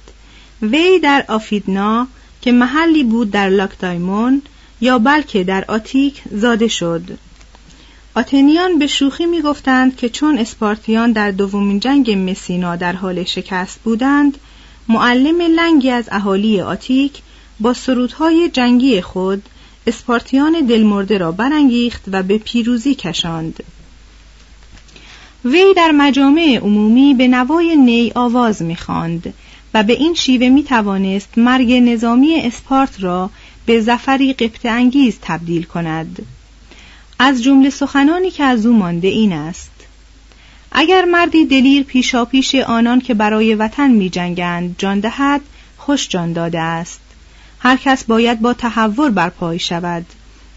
وی 0.62 1.00
در 1.00 1.26
آفیدنا 1.28 2.08
که 2.42 2.52
محلی 2.52 3.04
بود 3.04 3.32
در 3.32 3.50
لاکدایمون 3.50 4.42
یا 4.82 5.00
بلکه 5.00 5.44
در 5.44 5.66
آتیک 5.68 6.22
زاده 6.32 6.68
شد. 6.68 7.02
آتنیان 8.16 8.80
به 8.80 8.88
شوخی 8.88 9.26
می 9.26 9.42
گفتند 9.42 9.98
که 9.98 10.10
چون 10.10 10.38
اسپارتیان 10.38 11.12
در 11.12 11.32
دومین 11.32 11.80
جنگ 11.80 12.12
مسینا 12.12 12.76
در 12.76 12.94
حال 12.94 13.24
شکست 13.24 13.80
بودند 13.80 14.38
معلم 14.88 15.42
لنگی 15.42 15.90
از 15.90 16.10
اهالی 16.12 16.62
آتیک 16.62 17.22
با 17.60 17.74
سرودهای 17.74 18.50
جنگی 18.50 19.02
خود 19.02 19.44
اسپارتیان 19.88 20.66
دلمرده 20.70 21.18
را 21.18 21.32
برانگیخت 21.32 22.04
و 22.08 22.24
به 22.24 22.38
پیروزی 22.38 22.96
کشاند. 22.96 23.64
وی 25.46 25.74
در 25.78 25.92
مجامع 25.92 26.60
عمومی 26.62 27.14
به 27.14 27.28
نوای 27.28 27.76
نی 27.76 28.12
آواز 28.16 28.62
می‌خواند 28.62 29.34
و 29.74 29.84
به 29.84 29.94
این 29.94 30.14
شیوه 30.14 30.50
می 30.50 30.64
توانست 30.64 31.38
مرگ 31.38 31.74
نظامی 31.74 32.36
اسپارت 32.36 33.04
را 33.04 33.30
به 33.66 33.82
زفری 33.82 34.34
قبط 34.34 34.66
انگیز 34.66 35.18
تبدیل 35.22 35.64
کند. 35.64 36.26
از 37.20 37.44
جمله 37.44 37.70
سخنانی 37.70 38.32
که 38.32 38.44
از 38.44 38.66
او 38.66 38.78
مانده 38.78 39.08
این 39.08 39.34
است. 39.34 39.72
اگر 40.72 41.06
مردی 41.06 41.46
دلیر 41.46 41.84
پیشاپیش 41.84 42.56
آنان 42.56 43.02
که 43.02 43.14
برای 43.14 43.56
وطن 43.56 43.92
می 43.92 44.10
جنگند 44.10 44.76
جان 44.78 45.00
دهد 45.00 45.42
خوش 45.78 46.10
جان 46.10 46.34
داده 46.34 46.60
است. 46.60 47.02
هر 47.60 47.78
کس 47.78 48.04
باید 48.04 48.42
با 48.42 48.54
تحور 48.54 49.10
برپای 49.10 49.60
شود. 49.60 50.06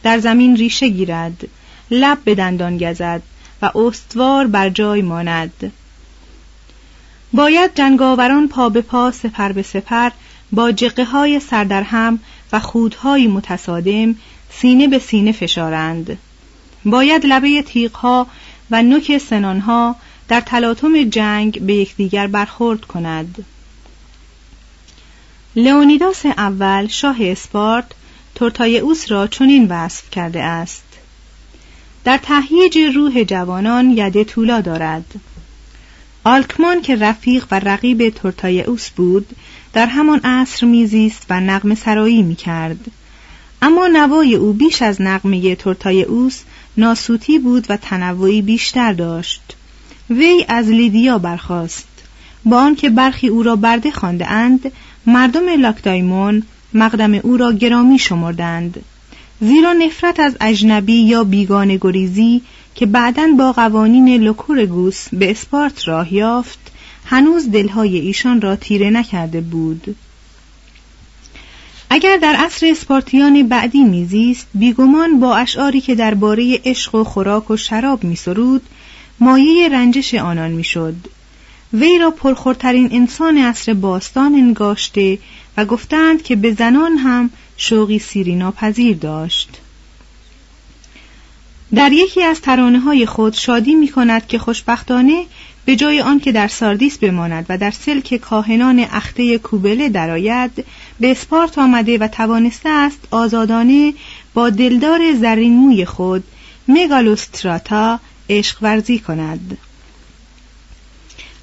در 0.03 0.19
زمین 0.19 0.57
ریشه 0.57 0.89
گیرد. 0.89 1.49
لب 1.91 2.19
به 2.25 2.35
دندان 2.35 2.79
گزد 2.79 3.23
و 3.63 3.79
استوار 3.79 4.47
بر 4.47 4.69
جای 4.69 5.03
ماند. 5.03 5.73
باید 7.33 7.75
جنگاوران 7.75 8.49
پا 8.49 8.69
به 8.69 8.81
پا 8.83 9.11
سپر 9.11 9.53
به 9.53 9.63
سپر 9.63 10.11
با 10.53 10.73
جقه 10.73 11.05
های 11.05 11.41
سردرهم 11.41 12.19
و 12.53 12.61
خودهای 12.61 13.27
متصادم 13.27 14.15
سینه 14.51 14.89
به 14.89 14.99
سینه 14.99 15.33
فشارند. 15.33 16.19
باید 16.85 17.27
لبه 17.27 17.63
تیغها 17.63 18.27
و 18.71 18.83
نوک 18.83 19.19
سنانها 19.19 19.97
در 20.29 20.41
تلاطم 20.41 21.05
جنگ 21.05 21.61
به 21.61 21.75
یکدیگر 21.75 22.27
برخورد 22.27 22.81
کند. 22.81 23.45
لئونیداس 25.57 26.27
اول 26.27 26.87
شاه 26.87 27.17
اسپارت 27.21 27.85
تورتایئوس 28.35 29.13
را 29.13 29.27
چنین 29.27 29.67
وصف 29.69 30.11
کرده 30.11 30.43
است. 30.43 30.85
در 32.05 32.19
تهییج 32.19 32.79
روح 32.79 33.25
جوانان 33.25 33.91
یده 33.91 34.25
طولا 34.25 34.61
دارد. 34.61 35.05
آلکمان 36.25 36.83
که 36.83 36.97
رفیق 36.97 37.47
و 37.51 37.59
رقیب 37.59 38.09
تورتایئوس 38.09 38.91
بود 38.91 39.27
در 39.73 39.87
همان 39.87 40.21
عصر 40.25 40.67
میزیست 40.67 41.27
و 41.31 41.41
نغمه 41.41 41.75
سرایی 41.75 42.23
می‌کرد. 42.23 42.91
اما 43.63 43.87
نوای 43.87 44.35
او 44.35 44.53
بیش 44.53 44.83
از 44.83 45.03
نغمه 45.03 45.55
تورتایئوس 45.55 46.41
ناسوتی 46.77 47.39
بود 47.39 47.67
و 47.69 47.77
تنوعی 47.77 48.43
بیشتر 48.43 48.93
داشت. 48.93 49.57
وی 50.11 50.45
از 50.49 50.69
لیدیا 50.69 51.19
برخاست. 51.19 51.89
با 52.45 52.57
آنکه 52.57 52.91
برخی 52.91 53.29
او 53.29 53.43
را 53.43 53.57
برده 53.57 53.91
خوانده 53.91 54.31
اند 54.31 54.73
مردم 55.07 55.61
لاکدایمون 55.61 56.43
مقدم 56.75 57.15
او 57.15 57.37
را 57.37 57.53
گرامی 57.53 57.99
شمردند. 57.99 58.85
زیرا 59.41 59.73
نفرت 59.73 60.21
از 60.21 60.37
اجنبی 60.41 60.95
یا 60.95 61.25
بیگانه 61.25 61.79
گریزی 61.81 62.43
که 62.75 62.87
بعدا 62.87 63.29
با 63.39 63.53
قوانین 63.53 64.23
لوکورگوس 64.23 65.09
به 65.13 65.31
اسپارت 65.31 65.89
راه 65.89 66.15
یافت 66.15 66.59
هنوز 67.05 67.51
دلهای 67.51 67.99
ایشان 67.99 68.41
را 68.41 68.57
تیره 68.57 68.91
نکرده 68.91 69.41
بود. 69.41 69.97
اگر 71.91 72.17
در 72.17 72.35
عصر 72.39 72.67
اسپارتیان 72.71 73.49
بعدی 73.49 73.85
میزیست 73.85 74.47
بیگمان 74.55 75.21
با 75.21 75.37
اشعاری 75.37 75.81
که 75.81 75.95
درباره 75.95 76.61
عشق 76.65 76.95
و 76.95 77.05
خوراک 77.05 77.51
و 77.51 77.57
شراب 77.57 78.05
میسرود 78.05 78.63
مایه 79.21 79.69
رنجش 79.69 80.15
آنان 80.15 80.51
می‌شد. 80.51 80.95
وی 81.73 81.99
را 81.99 82.11
پرخورترین 82.11 82.89
انسان 82.93 83.39
عصر 83.39 83.75
باستان 83.75 84.35
انگاشته 84.35 85.19
و 85.57 85.65
گفتند 85.65 86.23
که 86.23 86.37
به 86.37 86.53
زنان 86.53 86.97
هم 86.97 87.31
شوقی 87.57 87.99
سیری 87.99 88.37
ناپذیر 88.37 88.97
داشت. 88.97 89.62
در 91.75 91.93
یکی 91.93 92.23
از 92.23 92.41
ترانه 92.41 92.79
های 92.81 93.07
خود 93.07 93.35
شادی 93.35 93.75
می 93.75 93.89
کند 93.89 94.27
که 94.27 94.39
خوشبختانه 94.39 95.25
به 95.65 95.77
جای 95.77 96.01
آن 96.01 96.21
که 96.21 96.33
در 96.33 96.49
ساردیس 96.49 96.99
بماند 96.99 97.47
و 97.49 97.59
در 97.59 97.71
سلک 97.71 98.17
کاهنان 98.17 98.79
اخته 98.79 99.39
کوبله 99.39 99.89
درآید 99.89 100.65
به 101.01 101.11
اسپارت 101.11 101.59
آمده 101.59 101.99
و 101.99 102.09
توانسته 102.09 102.69
است 102.69 102.99
آزادانه 103.11 103.95
با 104.35 104.51
دلدار 104.51 105.01
زرین 105.21 105.53
موی 105.53 105.85
خود 105.85 106.25
مگالوستراتا 106.69 108.01
عشق 108.31 108.59
ورزی 108.63 108.99
کند. 108.99 109.59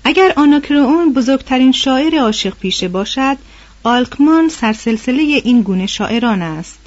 اگر 0.04 0.34
آناکرئون 0.36 1.14
بزرگترین 1.14 1.72
شاعر 1.72 2.20
عاشق 2.20 2.56
پیشه 2.56 2.88
باشد 2.88 3.38
آلکمان 3.84 4.50
سرسلسله 4.50 5.22
این 5.22 5.62
گونه 5.62 5.86
شاعران 5.86 6.42
است. 6.42 6.79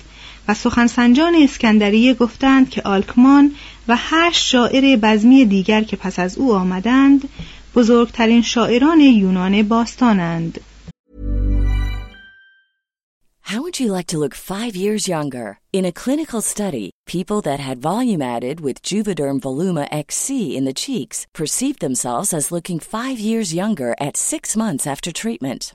و 0.48 0.54
سخنسنجان 0.54 1.34
اسکندریه 1.34 2.14
گفتند 2.14 2.70
که 2.70 2.82
آلکمان 2.82 3.54
و 3.88 3.96
هشت 3.98 4.44
شاعر 4.44 4.96
بزمی 4.96 5.44
دیگر 5.44 5.82
که 5.82 5.96
پس 5.96 6.18
از 6.18 6.38
او 6.38 6.54
آمدند 6.54 7.28
بزرگترین 7.74 8.42
شاعران 8.42 9.00
یونان 9.00 9.62
باستانند 9.62 10.60
How 13.52 13.60
would 13.60 13.80
you 13.80 13.92
like 13.92 14.06
to 14.06 14.18
look 14.18 14.34
five 14.34 14.74
years 14.74 15.06
younger? 15.06 15.58
In 15.74 15.84
a 15.84 15.92
clinical 16.02 16.40
study, 16.40 16.90
people 17.06 17.42
that 17.42 17.60
had 17.60 17.82
volume 17.82 18.22
added 18.22 18.60
with 18.60 18.80
Juvederm 18.88 19.40
Voluma 19.40 19.86
XC 19.92 20.56
in 20.56 20.64
the 20.64 20.72
cheeks 20.84 21.26
perceived 21.34 21.80
themselves 21.80 22.32
as 22.32 22.50
looking 22.50 22.78
five 22.78 23.18
years 23.18 23.52
younger 23.52 23.94
at 24.00 24.16
six 24.16 24.56
months 24.56 24.86
after 24.86 25.12
treatment. 25.12 25.74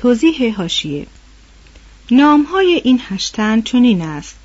توضیح 0.00 0.54
حاشیه 0.56 1.06
نام 2.10 2.42
های 2.42 2.80
این 2.84 3.00
هشت 3.08 3.44
تن 3.44 3.62
چنین 3.62 4.02
است. 4.02 4.36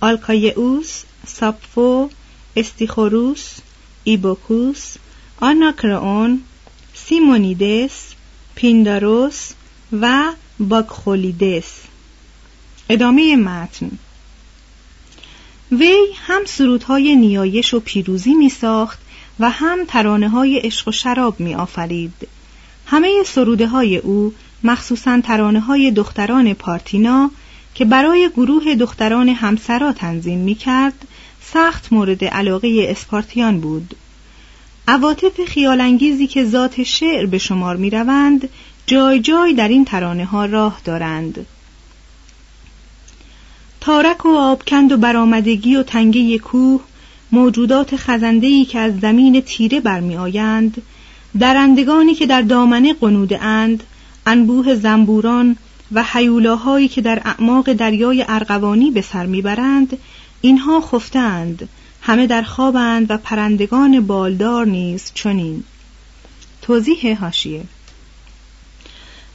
آلکایئوس، 0.00 1.02
ساپفو، 1.26 2.10
استسیخوروس، 2.56 3.56
ایبوکوس، 4.04 4.94
آناکرئون، 5.40 6.42
سیمونیدس، 6.94 8.12
پینداروس 8.54 9.50
و 9.92 10.32
باکخولیدس. 10.60 11.80
ادامه 12.88 13.36
متن. 13.36 13.90
وی 15.72 15.98
هم 16.26 16.42
سرودهای 16.46 17.16
نیایش 17.16 17.74
و 17.74 17.80
پیروزی 17.80 18.34
می 18.34 18.48
ساخت 18.48 18.98
و 19.40 19.50
هم 19.50 19.84
ترانه 19.84 20.28
های 20.28 20.58
عشق 20.58 20.88
و 20.88 20.92
شراب 20.92 21.40
می 21.40 21.54
آفرید. 21.54 22.28
همه 22.86 23.22
سروده 23.26 23.66
های 23.66 23.96
او 23.96 24.34
مخصوصا 24.64 25.20
ترانه 25.20 25.60
های 25.60 25.90
دختران 25.90 26.54
پارتینا 26.54 27.30
که 27.74 27.84
برای 27.84 28.30
گروه 28.36 28.74
دختران 28.74 29.28
همسرا 29.28 29.92
تنظیم 29.92 30.38
می 30.38 30.54
کرد 30.54 31.06
سخت 31.40 31.92
مورد 31.92 32.24
علاقه 32.24 32.86
اسپارتیان 32.88 33.60
بود. 33.60 33.96
عواطف 34.88 35.44
خیالانگیزی 35.44 36.26
که 36.26 36.44
ذات 36.44 36.82
شعر 36.82 37.26
به 37.26 37.38
شمار 37.38 37.76
می 37.76 37.90
روند 37.90 38.48
جای 38.86 39.20
جای 39.20 39.54
در 39.54 39.68
این 39.68 39.84
ترانه 39.84 40.24
ها 40.24 40.44
راه 40.44 40.80
دارند. 40.84 41.46
تارک 43.80 44.26
و 44.26 44.28
آبکند 44.28 44.92
و 44.92 44.96
برآمدگی 44.96 45.76
و 45.76 45.82
تنگه 45.82 46.38
کوه 46.38 46.80
موجودات 47.32 47.96
خزندهی 47.96 48.64
که 48.64 48.78
از 48.78 49.00
زمین 49.00 49.40
تیره 49.40 49.80
برمی 49.80 50.16
آیند 50.16 50.82
درندگانی 51.38 52.14
که 52.14 52.26
در 52.26 52.42
دامنه 52.42 52.94
قنوده 52.94 53.42
اند 53.42 53.82
انبوه 54.26 54.74
زنبوران 54.74 55.56
و 55.92 56.04
حیولاهایی 56.12 56.88
که 56.88 57.00
در 57.00 57.22
اعماق 57.24 57.72
دریای 57.72 58.24
ارغوانی 58.28 58.90
به 58.90 59.02
سر 59.02 59.26
می‌برند 59.26 59.98
اینها 60.40 60.80
خفتند. 60.80 61.68
همه 62.02 62.26
در 62.26 62.42
خوابند 62.42 63.10
و 63.10 63.16
پرندگان 63.16 64.06
بالدار 64.06 64.66
نیز 64.66 65.10
چنین. 65.14 65.64
توضیح 66.62 67.20
هاشیه 67.20 67.64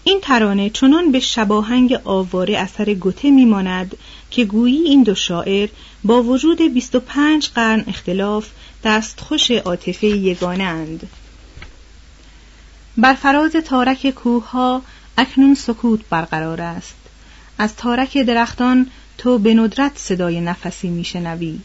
این 0.04 0.20
ترانه 0.22 0.70
چنان 0.70 1.12
به 1.12 1.20
شباهنگ 1.20 2.00
آواره 2.04 2.58
اثر 2.58 2.94
گوته 2.94 3.32
میماند 3.32 3.98
که 4.32 4.46
گویی 4.46 4.78
این 4.78 5.04
دو 5.04 5.16
شاعر 5.16 5.70
با 6.04 6.24
وجود 6.24 6.74
25 6.74 7.50
قرن 7.56 7.84
اختلاف 7.88 8.50
دستخوش 8.84 9.52
عاطفه 9.52 10.08
یگانه 10.08 10.64
اند. 10.64 11.08
بر 12.98 13.14
فراز 13.14 13.52
تارک 13.52 14.10
کوه 14.10 14.50
ها 14.50 14.82
اکنون 15.18 15.56
سکوت 15.56 16.00
برقرار 16.10 16.62
است. 16.62 16.96
از 17.58 17.76
تارک 17.76 18.18
درختان 18.18 18.88
تو 19.18 19.38
به 19.38 19.54
ندرت 19.54 19.98
صدای 19.98 20.42
نفسی 20.42 20.90
میشنوی. 20.90 21.60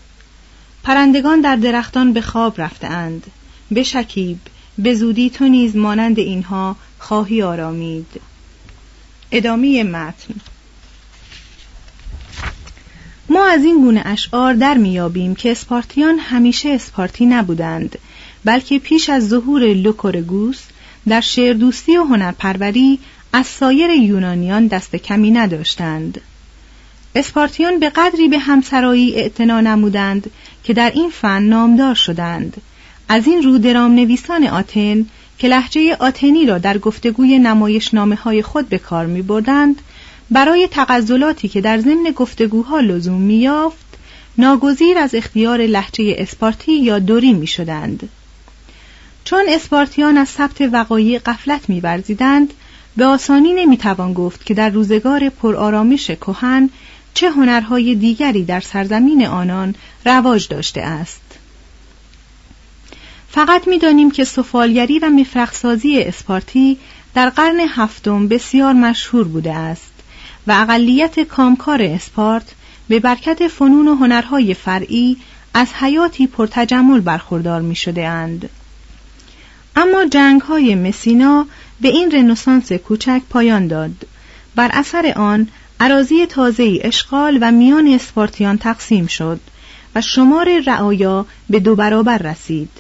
پرندگان 0.83 1.41
در 1.41 1.57
درختان 1.57 2.13
به 2.13 2.21
خواب 2.21 2.61
رفتهاند. 2.61 3.27
بشکیب 3.75 4.39
به 4.79 4.95
زودی 4.95 5.31
تو 5.31 5.49
نیز 5.49 5.77
مانند 5.77 6.19
اینها 6.19 6.77
خواهی 6.99 7.43
آرامید. 7.43 8.21
ادامه 9.33 9.83
متن. 9.85 10.35
ما 13.29 13.47
از 13.47 13.65
این 13.65 13.81
گونه 13.81 14.03
اشعار 14.05 14.55
در 14.55 14.75
میابیم 14.75 15.35
که 15.35 15.51
اسپارتیان 15.51 16.19
همیشه 16.19 16.69
اسپارتی 16.69 17.27
نبودند 17.27 17.99
بلکه 18.45 18.79
پیش 18.79 19.11
از 19.11 19.29
ظهور 19.29 19.75
لوکورگوس 19.75 20.61
در 21.09 21.21
شعردوستی 21.21 21.97
و 21.97 22.05
هنرپروری 22.05 22.99
از 23.33 23.47
سایر 23.47 23.91
یونانیان 23.91 24.67
دست 24.67 24.97
کمی 24.97 25.31
نداشتند 25.31 26.21
اسپارتیان 27.15 27.79
به 27.79 27.91
قدری 27.91 28.29
به 28.29 28.39
همسرایی 28.39 29.15
اعتنا 29.15 29.61
نمودند 29.61 30.31
که 30.65 30.73
در 30.73 30.93
این 30.95 31.11
فن 31.11 31.43
نامدار 31.43 31.95
شدند 31.95 32.63
از 33.09 33.27
این 33.27 33.43
رو 33.43 33.59
درام 33.59 33.95
نویسان 33.95 34.47
آتن 34.47 35.07
که 35.39 35.49
لهجه 35.49 35.97
آتنی 36.01 36.47
را 36.47 36.59
در 36.59 36.79
گفتگوی 36.79 37.39
نمایش 37.39 37.95
نامه 37.95 38.17
های 38.17 38.43
خود 38.43 38.69
به 38.69 38.79
کار 38.79 39.07
می 39.07 39.23
بردند 39.23 39.83
برای 40.31 40.69
تغزلاتی 40.71 41.49
که 41.49 41.61
در 41.61 41.79
ضمن 41.79 42.11
گفتگوها 42.17 42.81
لزوم 42.81 43.21
می 43.21 43.37
یافت 43.37 43.87
ناگزیر 44.39 44.99
از 44.99 45.15
اختیار 45.15 45.61
لحجه 45.61 46.15
اسپارتی 46.19 46.73
یا 46.73 46.99
دوری 46.99 47.33
می 47.33 47.47
شدند. 47.47 48.09
چون 49.31 49.45
اسپارتیان 49.49 50.19
از 50.19 50.29
ثبت 50.29 50.61
وقایع 50.61 51.19
قفلت 51.19 51.69
میورزیدند 51.69 52.55
به 52.97 53.05
آسانی 53.05 53.53
نمی‌توان 53.53 54.13
گفت 54.13 54.47
که 54.47 54.55
در 54.55 54.71
روزگار 54.71 55.29
پرآرامش 55.29 56.11
کهن 56.11 56.71
چه 57.15 57.31
هنرهای 57.31 57.95
دیگری 57.95 58.45
در 58.45 58.61
سرزمین 58.61 59.27
آنان 59.27 59.75
رواج 60.07 60.49
داشته 60.49 60.81
است 60.81 61.39
فقط 63.29 63.69
می‌دانیم 63.69 64.11
که 64.11 64.25
سفالگری 64.25 64.99
و 64.99 65.11
مفرخسازی 65.11 66.03
اسپارتی 66.03 66.79
در 67.15 67.31
قرن 67.31 67.61
هفتم 67.61 68.29
بسیار 68.29 68.73
مشهور 68.73 69.29
بوده 69.29 69.55
است 69.55 69.93
و 70.47 70.53
اقلیت 70.53 71.21
کامکار 71.21 71.83
اسپارت 71.83 72.55
به 72.89 73.01
برکت 73.01 73.49
فنون 73.49 73.89
و 73.89 73.95
هنرهای 73.95 74.55
فرعی 74.55 75.17
از 75.55 75.69
حیاتی 75.73 76.27
پرتجمل 76.27 77.01
برخوردار 77.01 77.61
می. 77.61 77.77
اما 79.83 80.05
جنگ 80.05 80.41
های 80.41 80.75
مسینا 80.75 81.47
به 81.81 81.89
این 81.89 82.11
رنسانس 82.11 82.73
کوچک 82.73 83.23
پایان 83.31 83.67
داد. 83.67 84.07
بر 84.55 84.71
اثر 84.73 85.13
آن 85.17 85.49
عراضی 85.81 86.27
تازه 86.27 86.79
اشغال 86.83 87.39
و 87.41 87.53
میان 87.53 87.87
اسپارتیان 87.87 88.59
تقسیم 88.59 89.07
شد 89.07 89.41
و 89.95 90.01
شمار 90.01 90.61
رعایا 90.67 91.27
به 91.51 91.61
دو 91.61 91.77
برابر 91.77 92.19
رسید. 92.19 92.71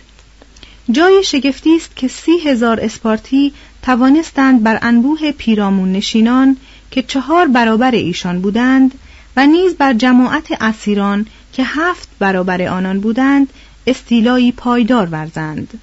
جای 0.90 1.22
شگفتی 1.24 1.76
است 1.76 1.96
که 1.96 2.08
سی 2.08 2.38
هزار 2.44 2.80
اسپارتی 2.80 3.52
توانستند 3.82 4.62
بر 4.62 4.78
انبوه 4.82 5.32
پیرامون 5.32 5.92
نشینان 5.92 6.56
که 6.90 7.02
چهار 7.02 7.46
برابر 7.46 7.90
ایشان 7.90 8.40
بودند 8.40 8.94
و 9.36 9.46
نیز 9.46 9.74
بر 9.74 9.92
جماعت 9.92 10.62
اسیران 10.62 11.26
که 11.52 11.62
هفت 11.66 12.08
برابر 12.18 12.62
آنان 12.62 13.00
بودند 13.00 13.52
استیلایی 13.86 14.52
پایدار 14.52 15.06
ورزند. 15.06 15.80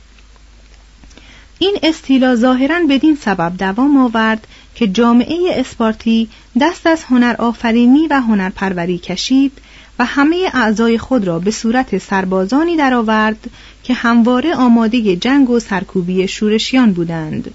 این 1.59 1.77
استیلا 1.83 2.35
ظاهرا 2.35 2.79
بدین 2.89 3.15
سبب 3.15 3.57
دوام 3.57 3.97
آورد 3.97 4.47
که 4.75 4.87
جامعه 4.87 5.37
اسپارتی 5.49 6.29
دست 6.61 6.87
از 6.87 7.03
هنر 7.03 7.35
آفرینی 7.39 8.07
و 8.07 8.21
هنرپروری 8.21 8.97
کشید 8.97 9.51
و 9.99 10.05
همه 10.05 10.49
اعضای 10.53 10.97
خود 10.97 11.27
را 11.27 11.39
به 11.39 11.51
صورت 11.51 11.97
سربازانی 11.97 12.75
درآورد 12.75 13.49
که 13.83 13.93
همواره 13.93 14.55
آماده 14.55 15.15
جنگ 15.15 15.49
و 15.49 15.59
سرکوبی 15.59 16.27
شورشیان 16.27 16.93
بودند. 16.93 17.53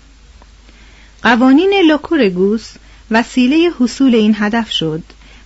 قوانین 1.23 1.75
لوکورگوس 1.89 2.73
وسیله 3.11 3.71
حصول 3.81 4.15
این 4.15 4.37
هدف 4.39 4.71
شد 4.71 5.03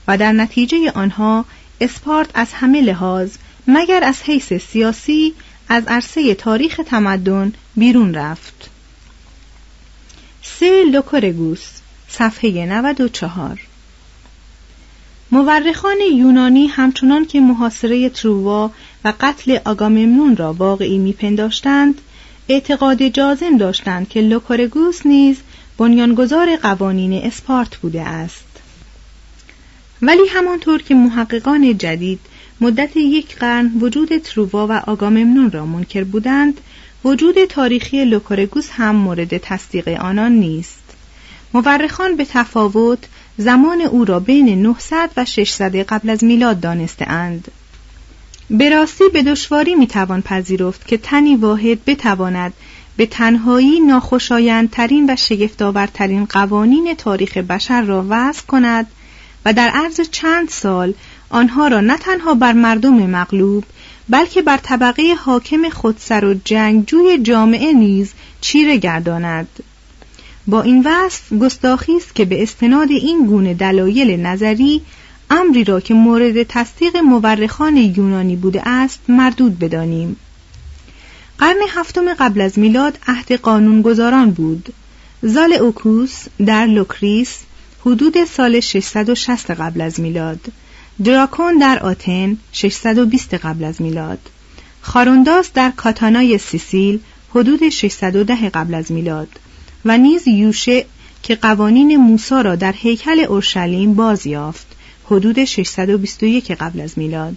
و 0.08 0.18
در 0.18 0.32
نتیجه 0.32 0.92
آنها 0.94 1.44
اسپارت 1.80 2.30
از 2.34 2.52
همه 2.52 2.80
لحاظ 2.80 3.30
مگر 3.66 4.04
از 4.04 4.22
حیث 4.22 4.52
سیاسی 4.52 5.34
از 5.68 5.85
عرصه 5.87 6.35
تاریخ 6.35 6.81
تمدن 6.87 7.52
بیرون 7.76 8.14
رفت. 8.14 8.70
سه 10.42 10.85
لوکورگوس 10.92 11.62
صفحه 12.09 12.66
94 12.66 13.61
مورخان 15.31 15.96
یونانی 16.12 16.66
همچنان 16.66 17.24
که 17.24 17.40
محاصره 17.40 18.09
تروا 18.09 18.70
و 19.05 19.12
قتل 19.20 19.59
آگاممنون 19.64 20.37
را 20.37 20.52
واقعی 20.52 20.98
میپنداشتند 20.98 22.00
اعتقاد 22.48 23.09
جازم 23.09 23.57
داشتند 23.57 24.09
که 24.09 24.20
لوکورگوس 24.20 25.07
نیز 25.07 25.37
بنیانگذار 25.79 26.57
قوانین 26.57 27.12
اسپارت 27.12 27.76
بوده 27.76 28.02
است. 28.02 28.44
ولی 30.02 30.26
همانطور 30.31 30.83
که 30.83 30.94
محققان 30.94 31.79
جدید 31.79 32.20
مدت 32.60 32.96
یک 32.96 33.36
قرن 33.36 33.72
وجود 33.80 34.18
تروا 34.18 34.66
و 34.66 34.72
آگاممنون 34.72 35.50
را 35.50 35.66
منکر 35.66 36.04
بودند 36.04 36.60
وجود 37.04 37.44
تاریخی 37.44 38.04
لوکورگوس 38.04 38.68
هم 38.72 38.96
مورد 38.96 39.38
تصدیق 39.38 39.88
آنان 39.88 40.32
نیست 40.32 40.82
مورخان 41.54 42.16
به 42.16 42.24
تفاوت 42.24 42.98
زمان 43.38 43.80
او 43.80 44.04
را 44.04 44.20
بین 44.20 44.62
900 44.62 45.10
و 45.16 45.24
600 45.24 45.76
قبل 45.76 46.10
از 46.10 46.24
میلاد 46.24 46.60
دانسته 46.60 47.10
اند. 47.10 47.48
به 48.50 48.70
راستی 48.70 49.04
به 49.12 49.22
دشواری 49.22 49.74
می‌توان 49.74 50.22
پذیرفت 50.22 50.86
که 50.86 50.96
تنی 50.96 51.36
واحد 51.36 51.84
بتواند 51.84 52.52
به 52.96 53.06
تنهایی 53.06 53.80
ناخوشایندترین 53.80 55.10
و 55.10 55.16
شگفتآورترین 55.16 56.24
قوانین 56.24 56.94
تاریخ 56.94 57.36
بشر 57.36 57.82
را 57.82 58.06
وضع 58.08 58.42
کند 58.42 58.86
و 59.44 59.52
در 59.52 59.68
عرض 59.68 60.00
چند 60.10 60.48
سال 60.48 60.94
آنها 61.30 61.68
را 61.68 61.80
نه 61.80 61.98
تنها 61.98 62.34
بر 62.34 62.52
مردم 62.52 62.94
مغلوب 62.94 63.64
بلکه 64.08 64.42
بر 64.42 64.56
طبقه 64.56 65.14
حاکم 65.18 65.68
خودسر 65.68 66.24
و 66.24 66.34
جنگجوی 66.44 67.18
جامعه 67.18 67.72
نیز 67.72 68.12
چیره 68.40 68.76
گرداند. 68.76 69.48
با 70.46 70.62
این 70.62 70.82
وصف 70.86 71.32
گستاخی 71.32 71.96
است 71.96 72.14
که 72.14 72.24
به 72.24 72.42
استناد 72.42 72.90
این 72.90 73.26
گونه 73.26 73.54
دلایل 73.54 74.20
نظری 74.20 74.82
امری 75.30 75.64
را 75.64 75.80
که 75.80 75.94
مورد 75.94 76.42
تصدیق 76.42 76.96
مورخان 76.96 77.76
یونانی 77.76 78.36
بوده 78.36 78.68
است 78.68 79.00
مردود 79.08 79.58
بدانیم. 79.58 80.16
قرن 81.38 81.58
هفتم 81.68 82.14
قبل 82.14 82.40
از 82.40 82.58
میلاد 82.58 82.98
عهد 83.06 83.32
قانونگذاران 83.32 84.30
بود. 84.30 84.72
زال 85.22 85.52
اوکوس 85.52 86.24
در 86.46 86.66
لوکریس 86.66 87.38
حدود 87.80 88.24
سال 88.24 88.60
660 88.60 89.50
قبل 89.50 89.80
از 89.80 90.00
میلاد. 90.00 90.40
دراکون 91.04 91.59
در 91.59 91.78
آتن 91.78 92.37
620 92.52 93.35
قبل 93.35 93.64
از 93.64 93.82
میلاد. 93.82 94.18
خارونداس 94.80 95.50
در 95.54 95.70
کاتانای 95.70 96.38
سیسیل 96.38 97.00
حدود 97.30 97.68
610 97.68 98.50
قبل 98.50 98.74
از 98.74 98.92
میلاد. 98.92 99.28
و 99.85 99.98
نیز 99.98 100.28
یوشه 100.28 100.87
که 101.22 101.35
قوانین 101.35 101.96
موسا 101.96 102.40
را 102.40 102.56
در 102.56 102.72
هیکل 102.72 103.20
اورشلیم 103.20 103.94
باز 103.94 104.26
یافت 104.26 104.66
حدود 105.04 105.44
621 105.44 106.50
قبل 106.50 106.80
از 106.80 106.98
میلاد. 106.98 107.37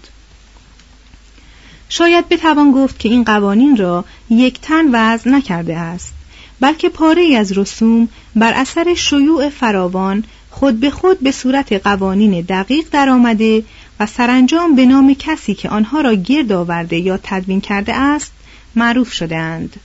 شاید 1.89 2.29
بتوان 2.29 2.71
گفت 2.71 2.99
که 2.99 3.09
این 3.09 3.23
قوانین 3.23 3.77
را 3.77 4.05
یک 4.29 4.61
تن 4.61 4.85
وضع 4.91 5.29
نکرده 5.29 5.77
است 5.77 6.13
بلکه 6.59 6.89
پاره 6.89 7.35
از 7.37 7.57
رسوم 7.57 8.09
بر 8.35 8.53
اثر 8.53 8.93
شیوع 8.93 9.49
فراوان 9.49 10.23
خود 10.51 10.79
به 10.79 10.89
خود 10.89 11.19
به 11.19 11.31
صورت 11.31 11.73
قوانین 11.73 12.41
دقیق 12.41 12.85
درآمده 12.91 13.63
و 13.99 14.05
سرانجام 14.05 14.75
به 14.75 14.85
نام 14.85 15.15
کسی 15.19 15.53
که 15.53 15.69
آنها 15.69 16.01
را 16.01 16.13
گرد 16.13 16.51
آورده 16.51 16.97
یا 16.97 17.19
تدوین 17.23 17.61
کرده 17.61 17.95
است 17.95 18.31
معروف 18.75 19.13
شده 19.13 19.37
اند. 19.37 19.79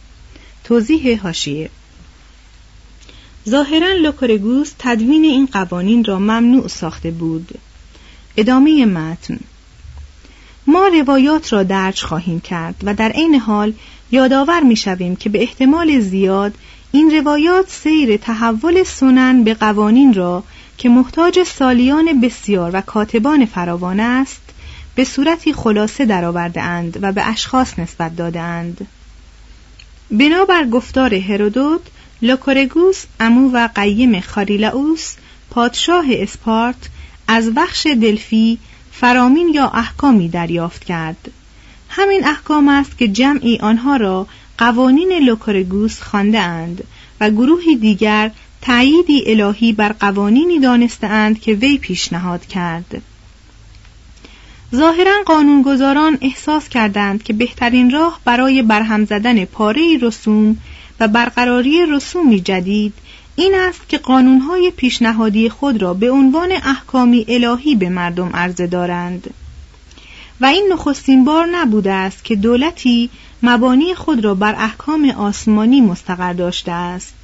توضیح 0.64 1.20
حاشیه 1.22 1.70
ظاهرا 3.48 3.92
لوکورگوس 3.92 4.72
تدوین 4.78 5.24
این 5.24 5.48
قوانین 5.52 6.04
را 6.04 6.18
ممنوع 6.18 6.68
ساخته 6.68 7.10
بود. 7.10 7.58
ادامه 8.36 8.86
متن. 8.86 9.38
ما 10.66 10.88
روایات 10.88 11.52
را 11.52 11.62
درج 11.62 12.02
خواهیم 12.02 12.40
کرد 12.40 12.74
و 12.82 12.94
در 12.94 13.08
عین 13.08 13.34
حال 13.34 13.72
یادآور 14.10 14.60
می 14.60 14.76
شویم 14.76 15.16
که 15.16 15.28
به 15.28 15.42
احتمال 15.42 16.00
زیاد 16.00 16.54
این 16.94 17.10
روایات 17.10 17.70
سیر 17.70 18.16
تحول 18.16 18.82
سنن 18.82 19.44
و 19.44 19.54
قوانین 19.54 20.14
را 20.14 20.42
که 20.78 20.88
محتاج 20.88 21.42
سالیان 21.42 22.20
بسیار 22.20 22.70
و 22.74 22.80
کاتبان 22.80 23.46
فراوان 23.46 24.00
است 24.00 24.42
به 24.94 25.04
صورتی 25.04 25.52
خلاصه 25.52 26.04
درآورده 26.04 26.62
اند 26.62 26.98
و 27.02 27.12
به 27.12 27.28
اشخاص 27.28 27.78
نسبت 27.78 28.16
داده 28.16 28.40
اند. 28.40 28.86
بنابر 30.10 30.64
گفتار 30.64 31.14
هرودوت 31.14 31.80
لوکورگوس 32.22 33.04
عمو 33.20 33.50
و 33.52 33.68
قیم 33.74 34.20
خاریلاوس 34.20 35.14
پادشاه 35.50 36.04
اسپارت 36.10 36.88
از 37.28 37.54
وخش 37.54 37.86
دلفی 37.86 38.58
فرامین 38.92 39.48
یا 39.48 39.68
احکامی 39.68 40.28
دریافت 40.28 40.84
کرد 40.84 41.30
همین 41.88 42.24
احکام 42.24 42.68
است 42.68 42.98
که 42.98 43.08
جمعی 43.08 43.58
آنها 43.58 43.96
را 43.96 44.26
قوانین 44.58 45.12
لوکورگوس 45.12 46.00
خوانده 46.00 46.40
اند 46.40 46.84
و 47.20 47.30
گروهی 47.30 47.76
دیگر 47.76 48.30
تأییدی 48.62 49.24
الهی 49.26 49.72
بر 49.72 49.92
قوانینی 49.92 50.58
دانستهاند 50.58 51.40
که 51.40 51.52
وی 51.52 51.78
پیشنهاد 51.78 52.46
کرد. 52.46 53.02
ظاهرا 54.74 55.22
قانونگذاران 55.26 56.18
احساس 56.20 56.68
کردند 56.68 57.22
که 57.22 57.32
بهترین 57.32 57.90
راه 57.90 58.20
برای 58.24 58.62
برهم 58.62 59.04
زدن 59.04 59.44
پاره 59.44 59.98
رسوم 60.02 60.56
و 61.00 61.08
برقراری 61.08 61.86
رسومی 61.86 62.40
جدید 62.40 62.92
این 63.36 63.54
است 63.54 63.88
که 63.88 63.98
قانونهای 63.98 64.72
پیشنهادی 64.76 65.48
خود 65.48 65.82
را 65.82 65.94
به 65.94 66.10
عنوان 66.10 66.52
احکامی 66.52 67.24
الهی 67.28 67.74
به 67.74 67.88
مردم 67.88 68.30
عرضه 68.34 68.66
دارند. 68.66 69.34
و 70.40 70.46
این 70.46 70.68
نخستین 70.72 71.24
بار 71.24 71.46
نبوده 71.46 71.92
است 71.92 72.24
که 72.24 72.36
دولتی 72.36 73.10
مبانی 73.46 73.94
خود 73.94 74.24
را 74.24 74.34
بر 74.34 74.54
احکام 74.54 75.10
آسمانی 75.10 75.80
مستقر 75.80 76.32
داشته 76.32 76.72
است. 76.72 77.14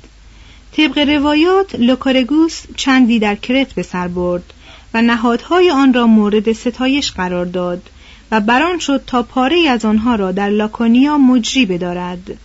طبق 0.76 0.98
روایات 0.98 1.74
لوکارگوس 1.74 2.62
چندی 2.76 3.18
در 3.18 3.34
کرت 3.34 3.72
به 3.72 3.82
سر 3.82 4.08
برد 4.08 4.52
و 4.94 5.02
نهادهای 5.02 5.70
آن 5.70 5.94
را 5.94 6.06
مورد 6.06 6.52
ستایش 6.52 7.12
قرار 7.12 7.46
داد 7.46 7.90
و 8.30 8.40
بر 8.40 8.59
آن 8.59 8.78
شد 8.78 9.02
تا 9.06 9.22
پاره 9.22 9.68
از 9.68 9.84
آنها 9.84 10.14
را 10.14 10.32
در 10.32 10.48
لاکونیا 10.48 11.18
مجری 11.18 11.66
بدارد. 11.66 12.38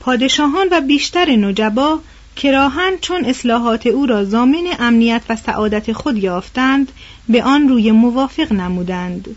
پادشاهان 0.00 0.66
و 0.70 0.80
بیشتر 0.80 1.36
نجبا 1.36 2.00
کرهاً 2.36 2.92
چون 3.00 3.24
اصلاحات 3.24 3.86
او 3.86 4.06
را 4.06 4.24
ضامن 4.24 4.68
امنیت 4.78 5.22
و 5.28 5.36
سعادت 5.36 5.92
خود 5.92 6.18
یافتند 6.18 6.92
به 7.28 7.42
آن 7.42 7.68
روی 7.68 7.92
موافقت 7.92 8.52
نمودند. 8.52 9.36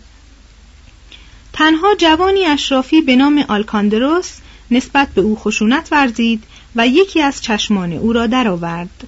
تنها 1.52 1.94
جوانی 1.94 2.44
اشرافی 2.44 3.00
به 3.00 3.16
نام 3.16 3.44
آلکاندروس 3.48 4.32
نسبت 4.70 5.08
به 5.08 5.20
او 5.20 5.36
خشونت 5.36 5.88
ورزید 5.92 6.42
و 6.76 6.88
یکی 6.88 7.20
از 7.20 7.42
چشمان 7.42 7.92
او 7.92 8.12
را 8.12 8.26
درآورد. 8.26 9.06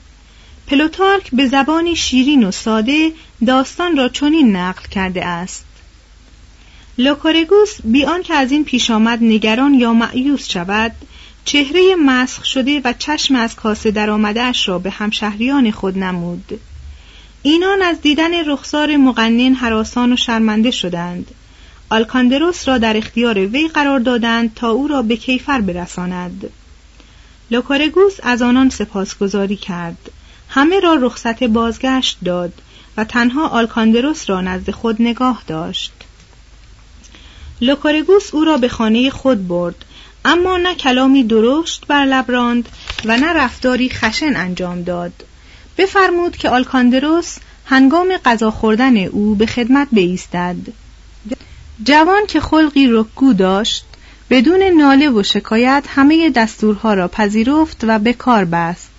پلوتارک 0.66 1.30
به 1.32 1.46
زبانی 1.46 1.96
شیرین 1.96 2.44
و 2.44 2.50
ساده 2.50 3.12
داستان 3.46 3.96
را 3.96 4.08
چنین 4.08 4.56
نقل 4.56 4.82
کرده 4.90 5.24
است. 5.24 5.64
لوکورگوس 6.98 7.76
بی 7.84 8.03
آن 8.03 8.22
که 8.22 8.34
از 8.34 8.52
این 8.52 8.64
پیش 8.64 8.90
آمد 8.90 9.18
نگران 9.22 9.74
یا 9.74 9.92
مأیوس 9.92 10.48
شود 10.50 10.92
چهره 11.44 11.94
مسخ 11.94 12.44
شده 12.44 12.80
و 12.84 12.92
چشم 12.98 13.34
از 13.34 13.56
کاسه 13.56 13.90
درآمدهاش 13.90 14.68
را 14.68 14.78
به 14.78 14.90
همشهریان 14.90 15.70
خود 15.70 15.98
نمود. 15.98 16.60
اینان 17.42 17.82
از 17.82 18.00
دیدن 18.00 18.50
رخسار 18.50 18.96
مقنن 18.96 19.54
هراسان 19.54 20.12
و 20.12 20.16
شرمنده 20.16 20.70
شدند. 20.70 21.30
آلکاندروس 21.88 22.68
را 22.68 22.78
در 22.78 22.96
اختیار 22.96 23.38
وی 23.38 23.68
قرار 23.68 24.00
دادند 24.00 24.54
تا 24.54 24.70
او 24.70 24.88
را 24.88 25.02
به 25.02 25.16
کیفر 25.16 25.60
برساند. 25.60 26.50
لوکارگوس 27.50 28.16
از 28.22 28.42
آنان 28.42 28.70
سپاسگزاری 28.70 29.56
کرد. 29.56 30.10
همه 30.48 30.80
را 30.80 30.94
رخصت 30.94 31.44
بازگشت 31.44 32.18
داد 32.24 32.52
و 32.96 33.04
تنها 33.04 33.48
آلکاندروس 33.48 34.30
را 34.30 34.40
نزد 34.40 34.70
خود 34.70 35.02
نگاه 35.02 35.42
داشت. 35.46 35.92
لوکارگوس 37.60 38.34
او 38.34 38.44
را 38.44 38.56
به 38.56 38.68
خانه 38.68 39.10
خود 39.10 39.48
برد 39.48 39.84
اما 40.24 40.56
نه 40.56 40.74
کلامی 40.74 41.24
درشت 41.24 41.86
بر 41.86 42.04
لب 42.04 42.30
راند 42.30 42.68
و 43.04 43.16
نه 43.16 43.32
رفتاری 43.32 43.90
خشن 43.90 44.36
انجام 44.36 44.82
داد. 44.82 45.12
بفرمود 45.78 46.36
که 46.36 46.48
آلکاندروس 46.48 47.36
هنگام 47.66 48.16
غذا 48.24 48.50
خوردن 48.50 48.96
او 48.96 49.34
به 49.34 49.46
خدمت 49.46 49.88
بایستد 49.92 50.56
جوان 51.82 52.26
که 52.28 52.40
خلقی 52.40 52.86
رک‌گو 52.90 53.32
داشت 53.32 53.84
بدون 54.30 54.62
ناله 54.62 55.10
و 55.10 55.22
شکایت 55.22 55.84
همه 55.88 56.30
دستورها 56.30 56.94
را 56.94 57.08
پذیرفت 57.08 57.80
و 57.82 57.98
به 57.98 58.12
کار 58.12 58.44
بست 58.44 58.90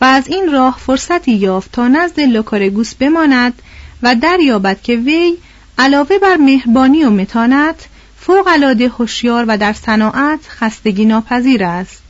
و 0.00 0.04
از 0.04 0.28
این 0.28 0.52
راه 0.52 0.78
فرصتی 0.86 1.32
یافت 1.32 1.72
تا 1.72 1.88
نزد 1.88 2.20
لوکارگوس 2.20 2.94
بماند 2.94 3.62
و 4.02 4.14
دریابد 4.14 4.82
که 4.82 4.96
وی 4.96 5.36
علاوه 5.78 6.18
بر 6.18 6.36
مهربانی 6.36 7.04
و 7.04 7.10
متانت 7.10 7.86
فوق 8.20 8.48
العاده 8.48 8.88
هوشیار 8.88 9.44
و 9.48 9.58
در 9.58 9.72
صناعت 9.72 10.40
خستگی 10.48 11.04
ناپذیر 11.04 11.64
است. 11.64 12.02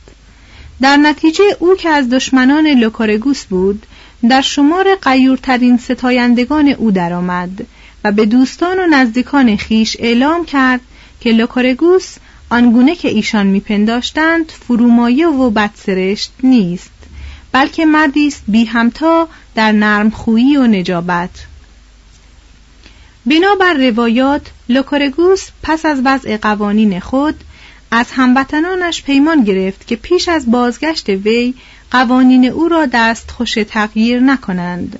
در 0.81 0.97
نتیجه 0.97 1.43
او 1.59 1.75
که 1.75 1.89
از 1.89 2.09
دشمنان 2.09 2.67
لوکارگوس 2.67 3.45
بود 3.45 3.85
در 4.29 4.41
شمار 4.41 4.95
غیورترین 5.01 5.77
ستایندگان 5.77 6.67
او 6.67 6.91
درآمد 6.91 7.65
و 8.05 8.11
به 8.11 8.25
دوستان 8.25 8.79
و 8.79 8.87
نزدیکان 8.87 9.57
خویش 9.57 9.97
اعلام 9.99 10.45
کرد 10.45 10.81
که 11.19 11.31
لوکارگوس 11.31 12.15
آنگونه 12.49 12.95
که 12.95 13.07
ایشان 13.07 13.47
میپنداشتند 13.47 14.51
فرومایه 14.51 15.27
و 15.27 15.49
بدسرشت 15.49 16.31
نیست 16.43 16.91
بلکه 17.51 17.85
مردی 17.85 18.27
است 18.27 18.43
بی 18.47 18.65
همتا 18.65 19.27
در 19.55 19.71
نرم 19.71 20.09
خویی 20.09 20.57
و 20.57 20.67
نجابت. 20.67 21.29
بنابر 23.25 23.73
روایات 23.73 24.41
لوکارگوس 24.69 25.47
پس 25.63 25.85
از 25.85 26.01
وضع 26.05 26.37
قوانین 26.37 26.99
خود 26.99 27.35
از 27.91 28.07
هموطنانش 28.11 29.03
پیمان 29.03 29.43
گرفت 29.43 29.87
که 29.87 29.95
پیش 29.95 30.29
از 30.29 30.51
بازگشت 30.51 31.09
وی 31.09 31.53
قوانین 31.91 32.45
او 32.45 32.67
را 32.67 32.85
دستخوش 32.85 33.53
تغییر 33.69 34.19
نکنند. 34.19 34.99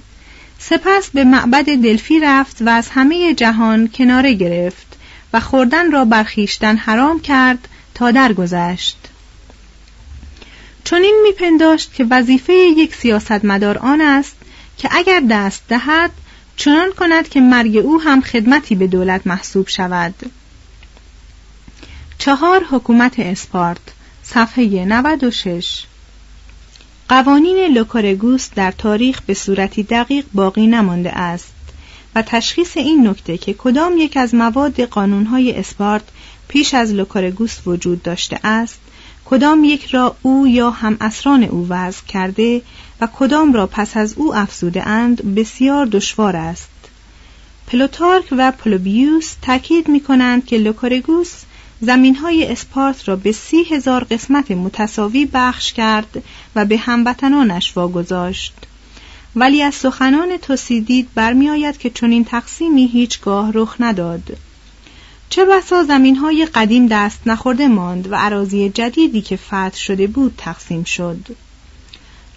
سپس 0.70 1.10
به 1.10 1.24
معبد 1.24 1.66
دلفی 1.66 2.20
رفت 2.20 2.62
و 2.62 2.70
از 2.70 2.90
همه 2.90 3.34
جهان 3.34 3.88
کناره 3.88 4.34
گرفت 4.34 4.98
و 5.34 5.40
خوردن 5.40 5.92
را 5.92 6.06
بر 6.06 6.20
خویشتن 6.20 6.78
حرام 6.78 7.20
کرد 7.20 7.68
تا 7.94 8.12
درگذشت. 8.12 8.98
چون 10.84 11.02
این 11.02 11.20
میپنداشت 11.24 11.94
که 11.94 12.06
وظیفه 12.10 12.54
یک 12.54 12.96
سیاستمدار 12.96 13.78
آن 13.78 14.02
است 14.02 14.36
که 14.78 14.90
اگر 14.92 15.24
دست 15.30 15.64
دهد 15.70 16.12
چنان 16.58 16.92
کند 16.92 17.30
که 17.30 17.42
مرگ 17.42 17.78
او 17.78 18.02
هم 18.02 18.22
خدمتی 18.22 18.76
به 18.76 18.88
دولت 18.88 19.28
محسوب 19.28 19.68
شود. 19.68 20.14
چهار 22.18 22.64
حکومت 22.72 23.20
اسپارت 23.20 23.82
صفحه 24.24 24.86
96 24.86 25.84
قوانین 27.10 27.74
لوکارگوس 27.74 28.50
در 28.56 28.72
تاریخ 28.72 29.22
به 29.22 29.34
صورتی 29.34 29.84
دقیق 29.84 30.26
باقی 30.34 30.68
نمانده 30.68 31.12
است 31.12 31.54
و 32.16 32.22
تشخیص 32.22 32.78
این 32.78 33.08
نکته 33.08 33.38
که 33.38 33.54
کدام 33.54 33.94
یک 33.98 34.18
از 34.18 34.36
مواد 34.36 34.82
قانونهای 34.82 35.58
اسپارت 35.58 36.04
پیش 36.48 36.74
از 36.74 36.94
لوکارگوس 36.94 37.58
وجود 37.66 38.04
داشته 38.04 38.40
است 38.44 38.80
کدام 39.26 39.64
یک 39.64 39.86
را 39.86 40.16
او 40.22 40.48
یا 40.48 40.70
هم‌عصران 40.70 41.44
او 41.44 41.68
وضع 41.70 42.06
کرده 42.08 42.62
و 43.02 43.08
کدام 43.16 43.54
را 43.54 43.68
پس 43.68 43.98
از 43.98 44.14
او 44.14 44.36
افزوده 44.36 44.88
اند 44.88 45.36
بسیار 45.36 45.86
دشوار 45.86 46.36
است. 46.36 46.70
پلوتارک 47.68 48.26
و 48.32 48.52
پلوبیوس 48.52 49.36
تاکید 49.42 49.88
می 49.88 50.00
کنند 50.00 50.46
که 50.46 50.58
لوکارگوس 50.58 51.32
زمین 51.82 52.16
های 52.16 52.52
اسپارت 52.52 53.08
را 53.10 53.16
به 53.16 53.32
سی 53.32 53.64
هزار 53.64 54.04
قسمت 54.04 54.52
متساوی 54.52 55.26
بخش 55.34 55.74
کرد 55.74 56.24
و 56.56 56.66
به 56.66 56.78
هموطنانش 56.78 57.78
واگذاشت. 57.78 58.54
ولی 59.36 59.62
از 59.62 59.76
سخنان 59.76 60.38
توسیدید 60.38 61.08
برمیآید 61.16 61.78
که 61.78 61.90
چنین 61.90 62.26
تقسیمی 62.26 62.88
هیچگاه 62.88 63.52
رخ 63.54 63.76
نداد. 63.80 64.38
چه 65.30 65.46
بسا 65.46 65.84
زمین 65.84 66.16
های 66.16 66.46
قدیم 66.46 66.88
دست 66.88 67.20
نخورده 67.26 67.68
ماند 67.68 68.12
و 68.12 68.16
اراضی 68.16 68.70
جدیدی 68.70 69.22
که 69.22 69.38
فتح 69.38 69.78
شده 69.78 70.08
بود 70.08 70.34
تقسیم 70.38 70.84
شد. 70.84 71.36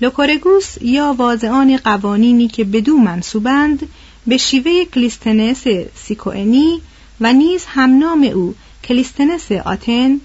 لوکورگوس 0.01 0.74
یا 0.81 1.14
واضعان 1.18 1.77
قوانینی 1.77 2.48
که 2.48 2.64
بدو 2.64 2.96
منسوبند 2.96 3.88
به 4.27 4.37
شیوه 4.37 4.85
کلیستنس 4.85 5.64
سیکوئنی 5.94 6.81
و 7.20 7.33
نیز 7.33 7.64
همنام 7.64 8.22
او 8.22 8.55
کلیستنس 8.88 9.53
آتن 9.53 10.20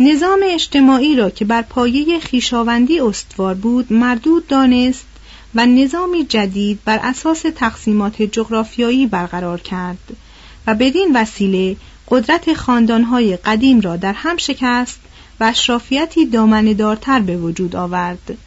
نظام 0.00 0.40
اجتماعی 0.44 1.16
را 1.16 1.30
که 1.30 1.44
بر 1.44 1.62
پایه 1.62 2.20
خویشاوندی 2.20 3.00
استوار 3.00 3.54
بود 3.54 3.92
مردود 3.92 4.46
دانست 4.46 5.06
و 5.54 5.66
نظامی 5.66 6.24
جدید 6.24 6.78
بر 6.84 7.00
اساس 7.02 7.44
تقسیمات 7.56 8.22
جغرافیایی 8.22 9.06
برقرار 9.06 9.60
کرد 9.60 10.16
و 10.66 10.74
بدین 10.74 11.16
وسیله 11.16 11.76
قدرت 12.08 12.54
خاندانهای 12.54 13.36
قدیم 13.36 13.80
را 13.80 13.96
در 13.96 14.12
هم 14.12 14.36
شکست 14.36 15.00
و 15.40 15.44
اشرافیتی 15.44 16.26
دارتر 16.74 17.20
به 17.20 17.36
وجود 17.36 17.76
آورد. 17.76 18.38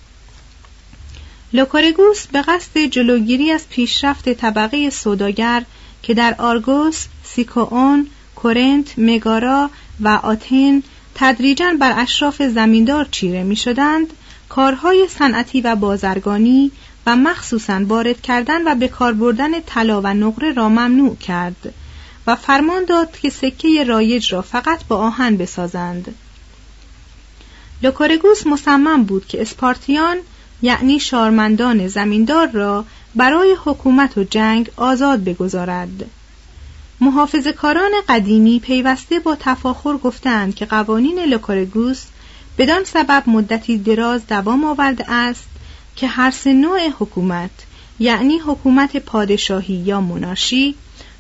لوکارگوس 1.53 2.27
به 2.27 2.41
قصد 2.41 2.79
جلوگیری 2.79 3.51
از 3.51 3.69
پیشرفت 3.69 4.29
طبقه 4.29 4.89
سوداگر 4.89 5.63
که 6.03 6.13
در 6.13 6.35
آرگوس، 6.37 7.05
سیکوون، 7.23 8.07
کورنت، 8.41 8.93
مگارا 8.97 9.69
و 9.99 10.07
آتن 10.07 10.83
تدریجا 11.15 11.73
بر 11.79 11.99
اشراف 11.99 12.41
زمیندار 12.41 13.07
چیره 13.11 13.43
می 13.43 13.55
شدند، 13.55 14.07
کارهای 14.49 15.07
صنعتی 15.07 15.61
و 15.61 15.75
بازرگانی 15.75 16.71
و 17.05 17.15
مخصوصا 17.15 17.81
وارد 17.85 18.21
کردن 18.21 18.67
و 18.67 18.75
به 18.75 18.87
کار 18.87 19.13
بردن 19.13 19.59
طلا 19.65 20.01
و 20.01 20.07
نقره 20.07 20.53
را 20.53 20.69
ممنوع 20.69 21.15
کرد 21.15 21.73
و 22.27 22.35
فرمان 22.35 22.85
داد 22.85 23.19
که 23.19 23.29
سکه 23.29 23.83
رایج 23.83 24.33
را 24.33 24.41
فقط 24.41 24.83
با 24.87 24.97
آهن 24.97 25.37
بسازند. 25.37 26.15
لوکورگوس 27.83 28.47
مصمم 28.47 29.03
بود 29.03 29.27
که 29.27 29.41
اسپارتیان 29.41 30.17
یعنی 30.61 30.99
شارمندان 30.99 31.87
زمیندار 31.87 32.47
را 32.47 32.85
برای 33.15 33.55
حکومت 33.65 34.17
و 34.17 34.23
جنگ 34.23 34.71
آزاد 34.75 35.23
بگذارد. 35.23 36.05
محافظه 37.01 37.47
کاران 37.47 37.91
قدیمی 38.09 38.59
پیوسته 38.59 39.19
با 39.19 39.37
تفاخر 39.39 39.97
گفتند 39.97 40.55
که 40.55 40.65
قوانین 40.65 41.19
لوکورگوس 41.19 42.03
بدان 42.57 42.83
سبب 42.83 43.23
مدتی 43.27 43.77
دراز 43.77 44.27
دوام 44.27 44.65
آورده 44.65 45.11
است 45.11 45.47
که 45.95 46.07
هر 46.07 46.31
سه 46.31 46.53
نوع 46.53 46.89
حکومت 46.99 47.51
یعنی 47.99 48.37
حکومت 48.37 48.97
پادشاهی 48.97 49.73
یا 49.73 50.01
مونارشی 50.01 50.75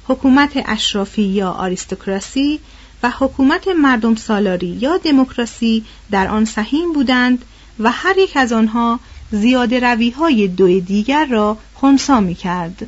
حکومت 0.07 0.51
اشرافی 0.65 1.23
یا 1.23 1.51
آریستوکراسی 1.51 2.59
و 3.03 3.11
حکومت 3.19 3.67
مردم 3.67 4.15
سالاری 4.15 4.67
یا 4.67 4.97
دموکراسی 4.97 5.83
در 6.11 6.27
آن 6.27 6.45
سهیم 6.45 6.93
بودند 6.93 7.45
و 7.79 7.91
هر 7.91 8.17
یک 8.17 8.37
از 8.37 8.53
آنها 8.53 8.99
زیاده 9.31 9.79
روی 9.79 10.09
های 10.09 10.47
دو 10.47 10.79
دیگر 10.79 11.25
را 11.25 11.57
خونسا 11.73 12.19
می 12.19 12.35
کرد. 12.35 12.87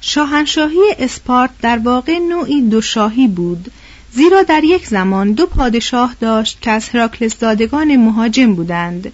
شاهنشاهی 0.00 0.94
اسپارت 0.98 1.50
در 1.62 1.78
واقع 1.78 2.18
نوعی 2.18 2.60
دو 2.60 2.80
شاهی 2.80 3.28
بود 3.28 3.70
زیرا 4.12 4.42
در 4.42 4.64
یک 4.64 4.86
زمان 4.86 5.32
دو 5.32 5.46
پادشاه 5.46 6.14
داشت 6.20 6.58
که 6.60 6.70
از 6.70 6.88
هراکلس 6.88 7.40
زادگان 7.40 7.96
مهاجم 7.96 8.54
بودند. 8.54 9.12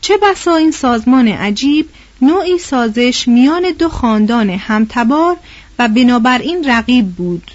چه 0.00 0.16
بسا 0.22 0.56
این 0.56 0.70
سازمان 0.70 1.28
عجیب 1.28 1.88
نوعی 2.22 2.58
سازش 2.58 3.28
میان 3.28 3.62
دو 3.78 3.88
خاندان 3.88 4.50
همتبار 4.50 5.36
و 5.78 5.88
بنابراین 5.88 6.64
رقیب 6.64 7.06
بود. 7.06 7.50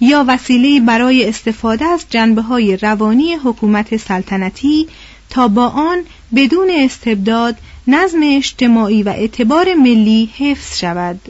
یا 0.00 0.24
وسیله 0.28 0.80
برای 0.80 1.28
استفاده 1.28 1.84
از 1.84 2.04
جنبه 2.10 2.42
های 2.42 2.76
روانی 2.76 3.34
حکومت 3.34 3.96
سلطنتی 3.96 4.88
تا 5.30 5.48
با 5.48 5.68
آن 5.68 5.98
بدون 6.36 6.70
استبداد 6.70 7.56
نظم 7.86 8.20
اجتماعی 8.22 9.02
و 9.02 9.08
اعتبار 9.08 9.74
ملی 9.74 10.30
حفظ 10.38 10.78
شود. 10.78 11.20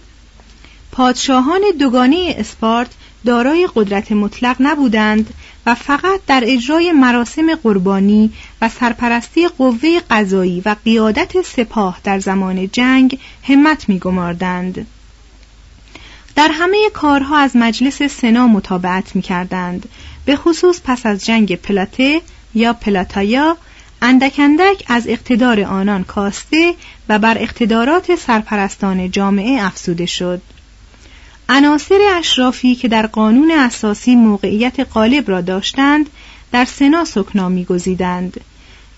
پادشاهان 0.92 1.60
دوگانه 1.78 2.34
اسپارت 2.38 2.90
دارای 3.26 3.68
قدرت 3.74 4.12
مطلق 4.12 4.56
نبودند 4.60 5.34
و 5.66 5.74
فقط 5.74 6.20
در 6.26 6.42
اجرای 6.46 6.92
مراسم 6.92 7.54
قربانی 7.54 8.32
و 8.62 8.68
سرپرستی 8.68 9.48
قوه 9.48 10.00
قضایی 10.10 10.62
و 10.64 10.76
قیادت 10.84 11.42
سپاه 11.42 11.98
در 12.04 12.18
زمان 12.18 12.68
جنگ 12.68 13.18
همت 13.42 13.88
می‌گماردند. 13.88 14.86
در 16.36 16.50
همه 16.52 16.90
کارها 16.92 17.38
از 17.38 17.56
مجلس 17.56 18.02
سنا 18.02 18.46
مطابقت 18.46 19.16
می 19.16 19.22
کردند 19.22 19.88
به 20.24 20.36
خصوص 20.36 20.80
پس 20.84 21.06
از 21.06 21.26
جنگ 21.26 21.54
پلاته 21.56 22.20
یا 22.54 22.72
پلاتایا 22.72 23.56
اندک 24.02 24.34
اندک 24.38 24.84
از 24.86 25.08
اقتدار 25.08 25.60
آنان 25.60 26.04
کاسته 26.04 26.74
و 27.08 27.18
بر 27.18 27.38
اقتدارات 27.38 28.16
سرپرستان 28.16 29.10
جامعه 29.10 29.62
افسوده 29.62 30.06
شد 30.06 30.42
عناصر 31.52 31.98
اشرافی 32.18 32.74
که 32.74 32.88
در 32.88 33.06
قانون 33.06 33.50
اساسی 33.50 34.16
موقعیت 34.16 34.80
غالب 34.94 35.30
را 35.30 35.40
داشتند 35.40 36.10
در 36.52 36.64
سنا 36.64 37.04
سکنا 37.04 37.48
میگزیدند 37.48 38.40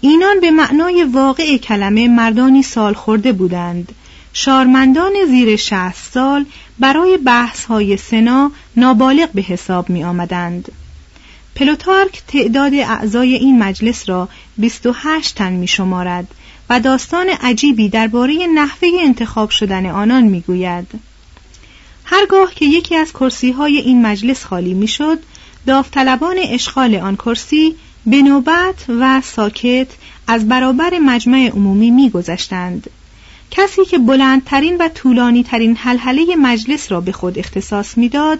اینان 0.00 0.40
به 0.40 0.50
معنای 0.50 1.04
واقع 1.04 1.56
کلمه 1.56 2.08
مردانی 2.08 2.62
سال 2.62 2.94
خورده 2.94 3.32
بودند 3.32 3.92
شارمندان 4.32 5.12
زیر 5.28 5.56
شهست 5.56 6.12
سال 6.12 6.44
برای 6.78 7.16
بحث 7.16 7.64
های 7.64 7.96
سنا 7.96 8.50
نابالغ 8.76 9.30
به 9.30 9.42
حساب 9.42 9.90
می 9.90 10.04
آمدند. 10.04 10.72
پلوتارک 11.54 12.22
تعداد 12.28 12.74
اعضای 12.74 13.34
این 13.34 13.58
مجلس 13.58 14.08
را 14.08 14.28
28 14.58 15.34
تن 15.34 15.52
می 15.52 15.66
شمارد 15.66 16.26
و 16.70 16.80
داستان 16.80 17.28
عجیبی 17.28 17.88
درباره 17.88 18.46
نحوه 18.54 18.88
انتخاب 19.00 19.50
شدن 19.50 19.86
آنان 19.86 20.22
می 20.22 20.40
گوید. 20.40 21.11
هرگاه 22.04 22.54
که 22.54 22.64
یکی 22.64 22.96
از 22.96 23.12
کرسی 23.12 23.50
های 23.50 23.78
این 23.78 24.02
مجلس 24.06 24.44
خالی 24.44 24.74
می 24.74 24.88
شد، 24.88 25.18
داوطلبان 25.66 26.36
اشغال 26.38 26.94
آن 26.94 27.16
کرسی 27.16 27.74
به 28.06 28.22
نوبت 28.22 28.84
و 28.88 29.20
ساکت 29.20 29.86
از 30.26 30.48
برابر 30.48 30.98
مجمع 30.98 31.50
عمومی 31.54 31.90
می 31.90 32.10
گذشتند. 32.10 32.90
کسی 33.50 33.84
که 33.84 33.98
بلندترین 33.98 34.76
و 34.80 34.88
طولانی 34.88 35.42
ترین 35.42 35.76
حلحله 35.76 36.36
مجلس 36.36 36.92
را 36.92 37.00
به 37.00 37.12
خود 37.12 37.38
اختصاص 37.38 37.98
می‌داد 37.98 38.38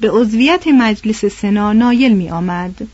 به 0.00 0.10
عضویت 0.10 0.68
مجلس 0.68 1.24
سنا 1.24 1.72
نایل 1.72 2.12
می 2.12 2.30
آمد. 2.30 2.88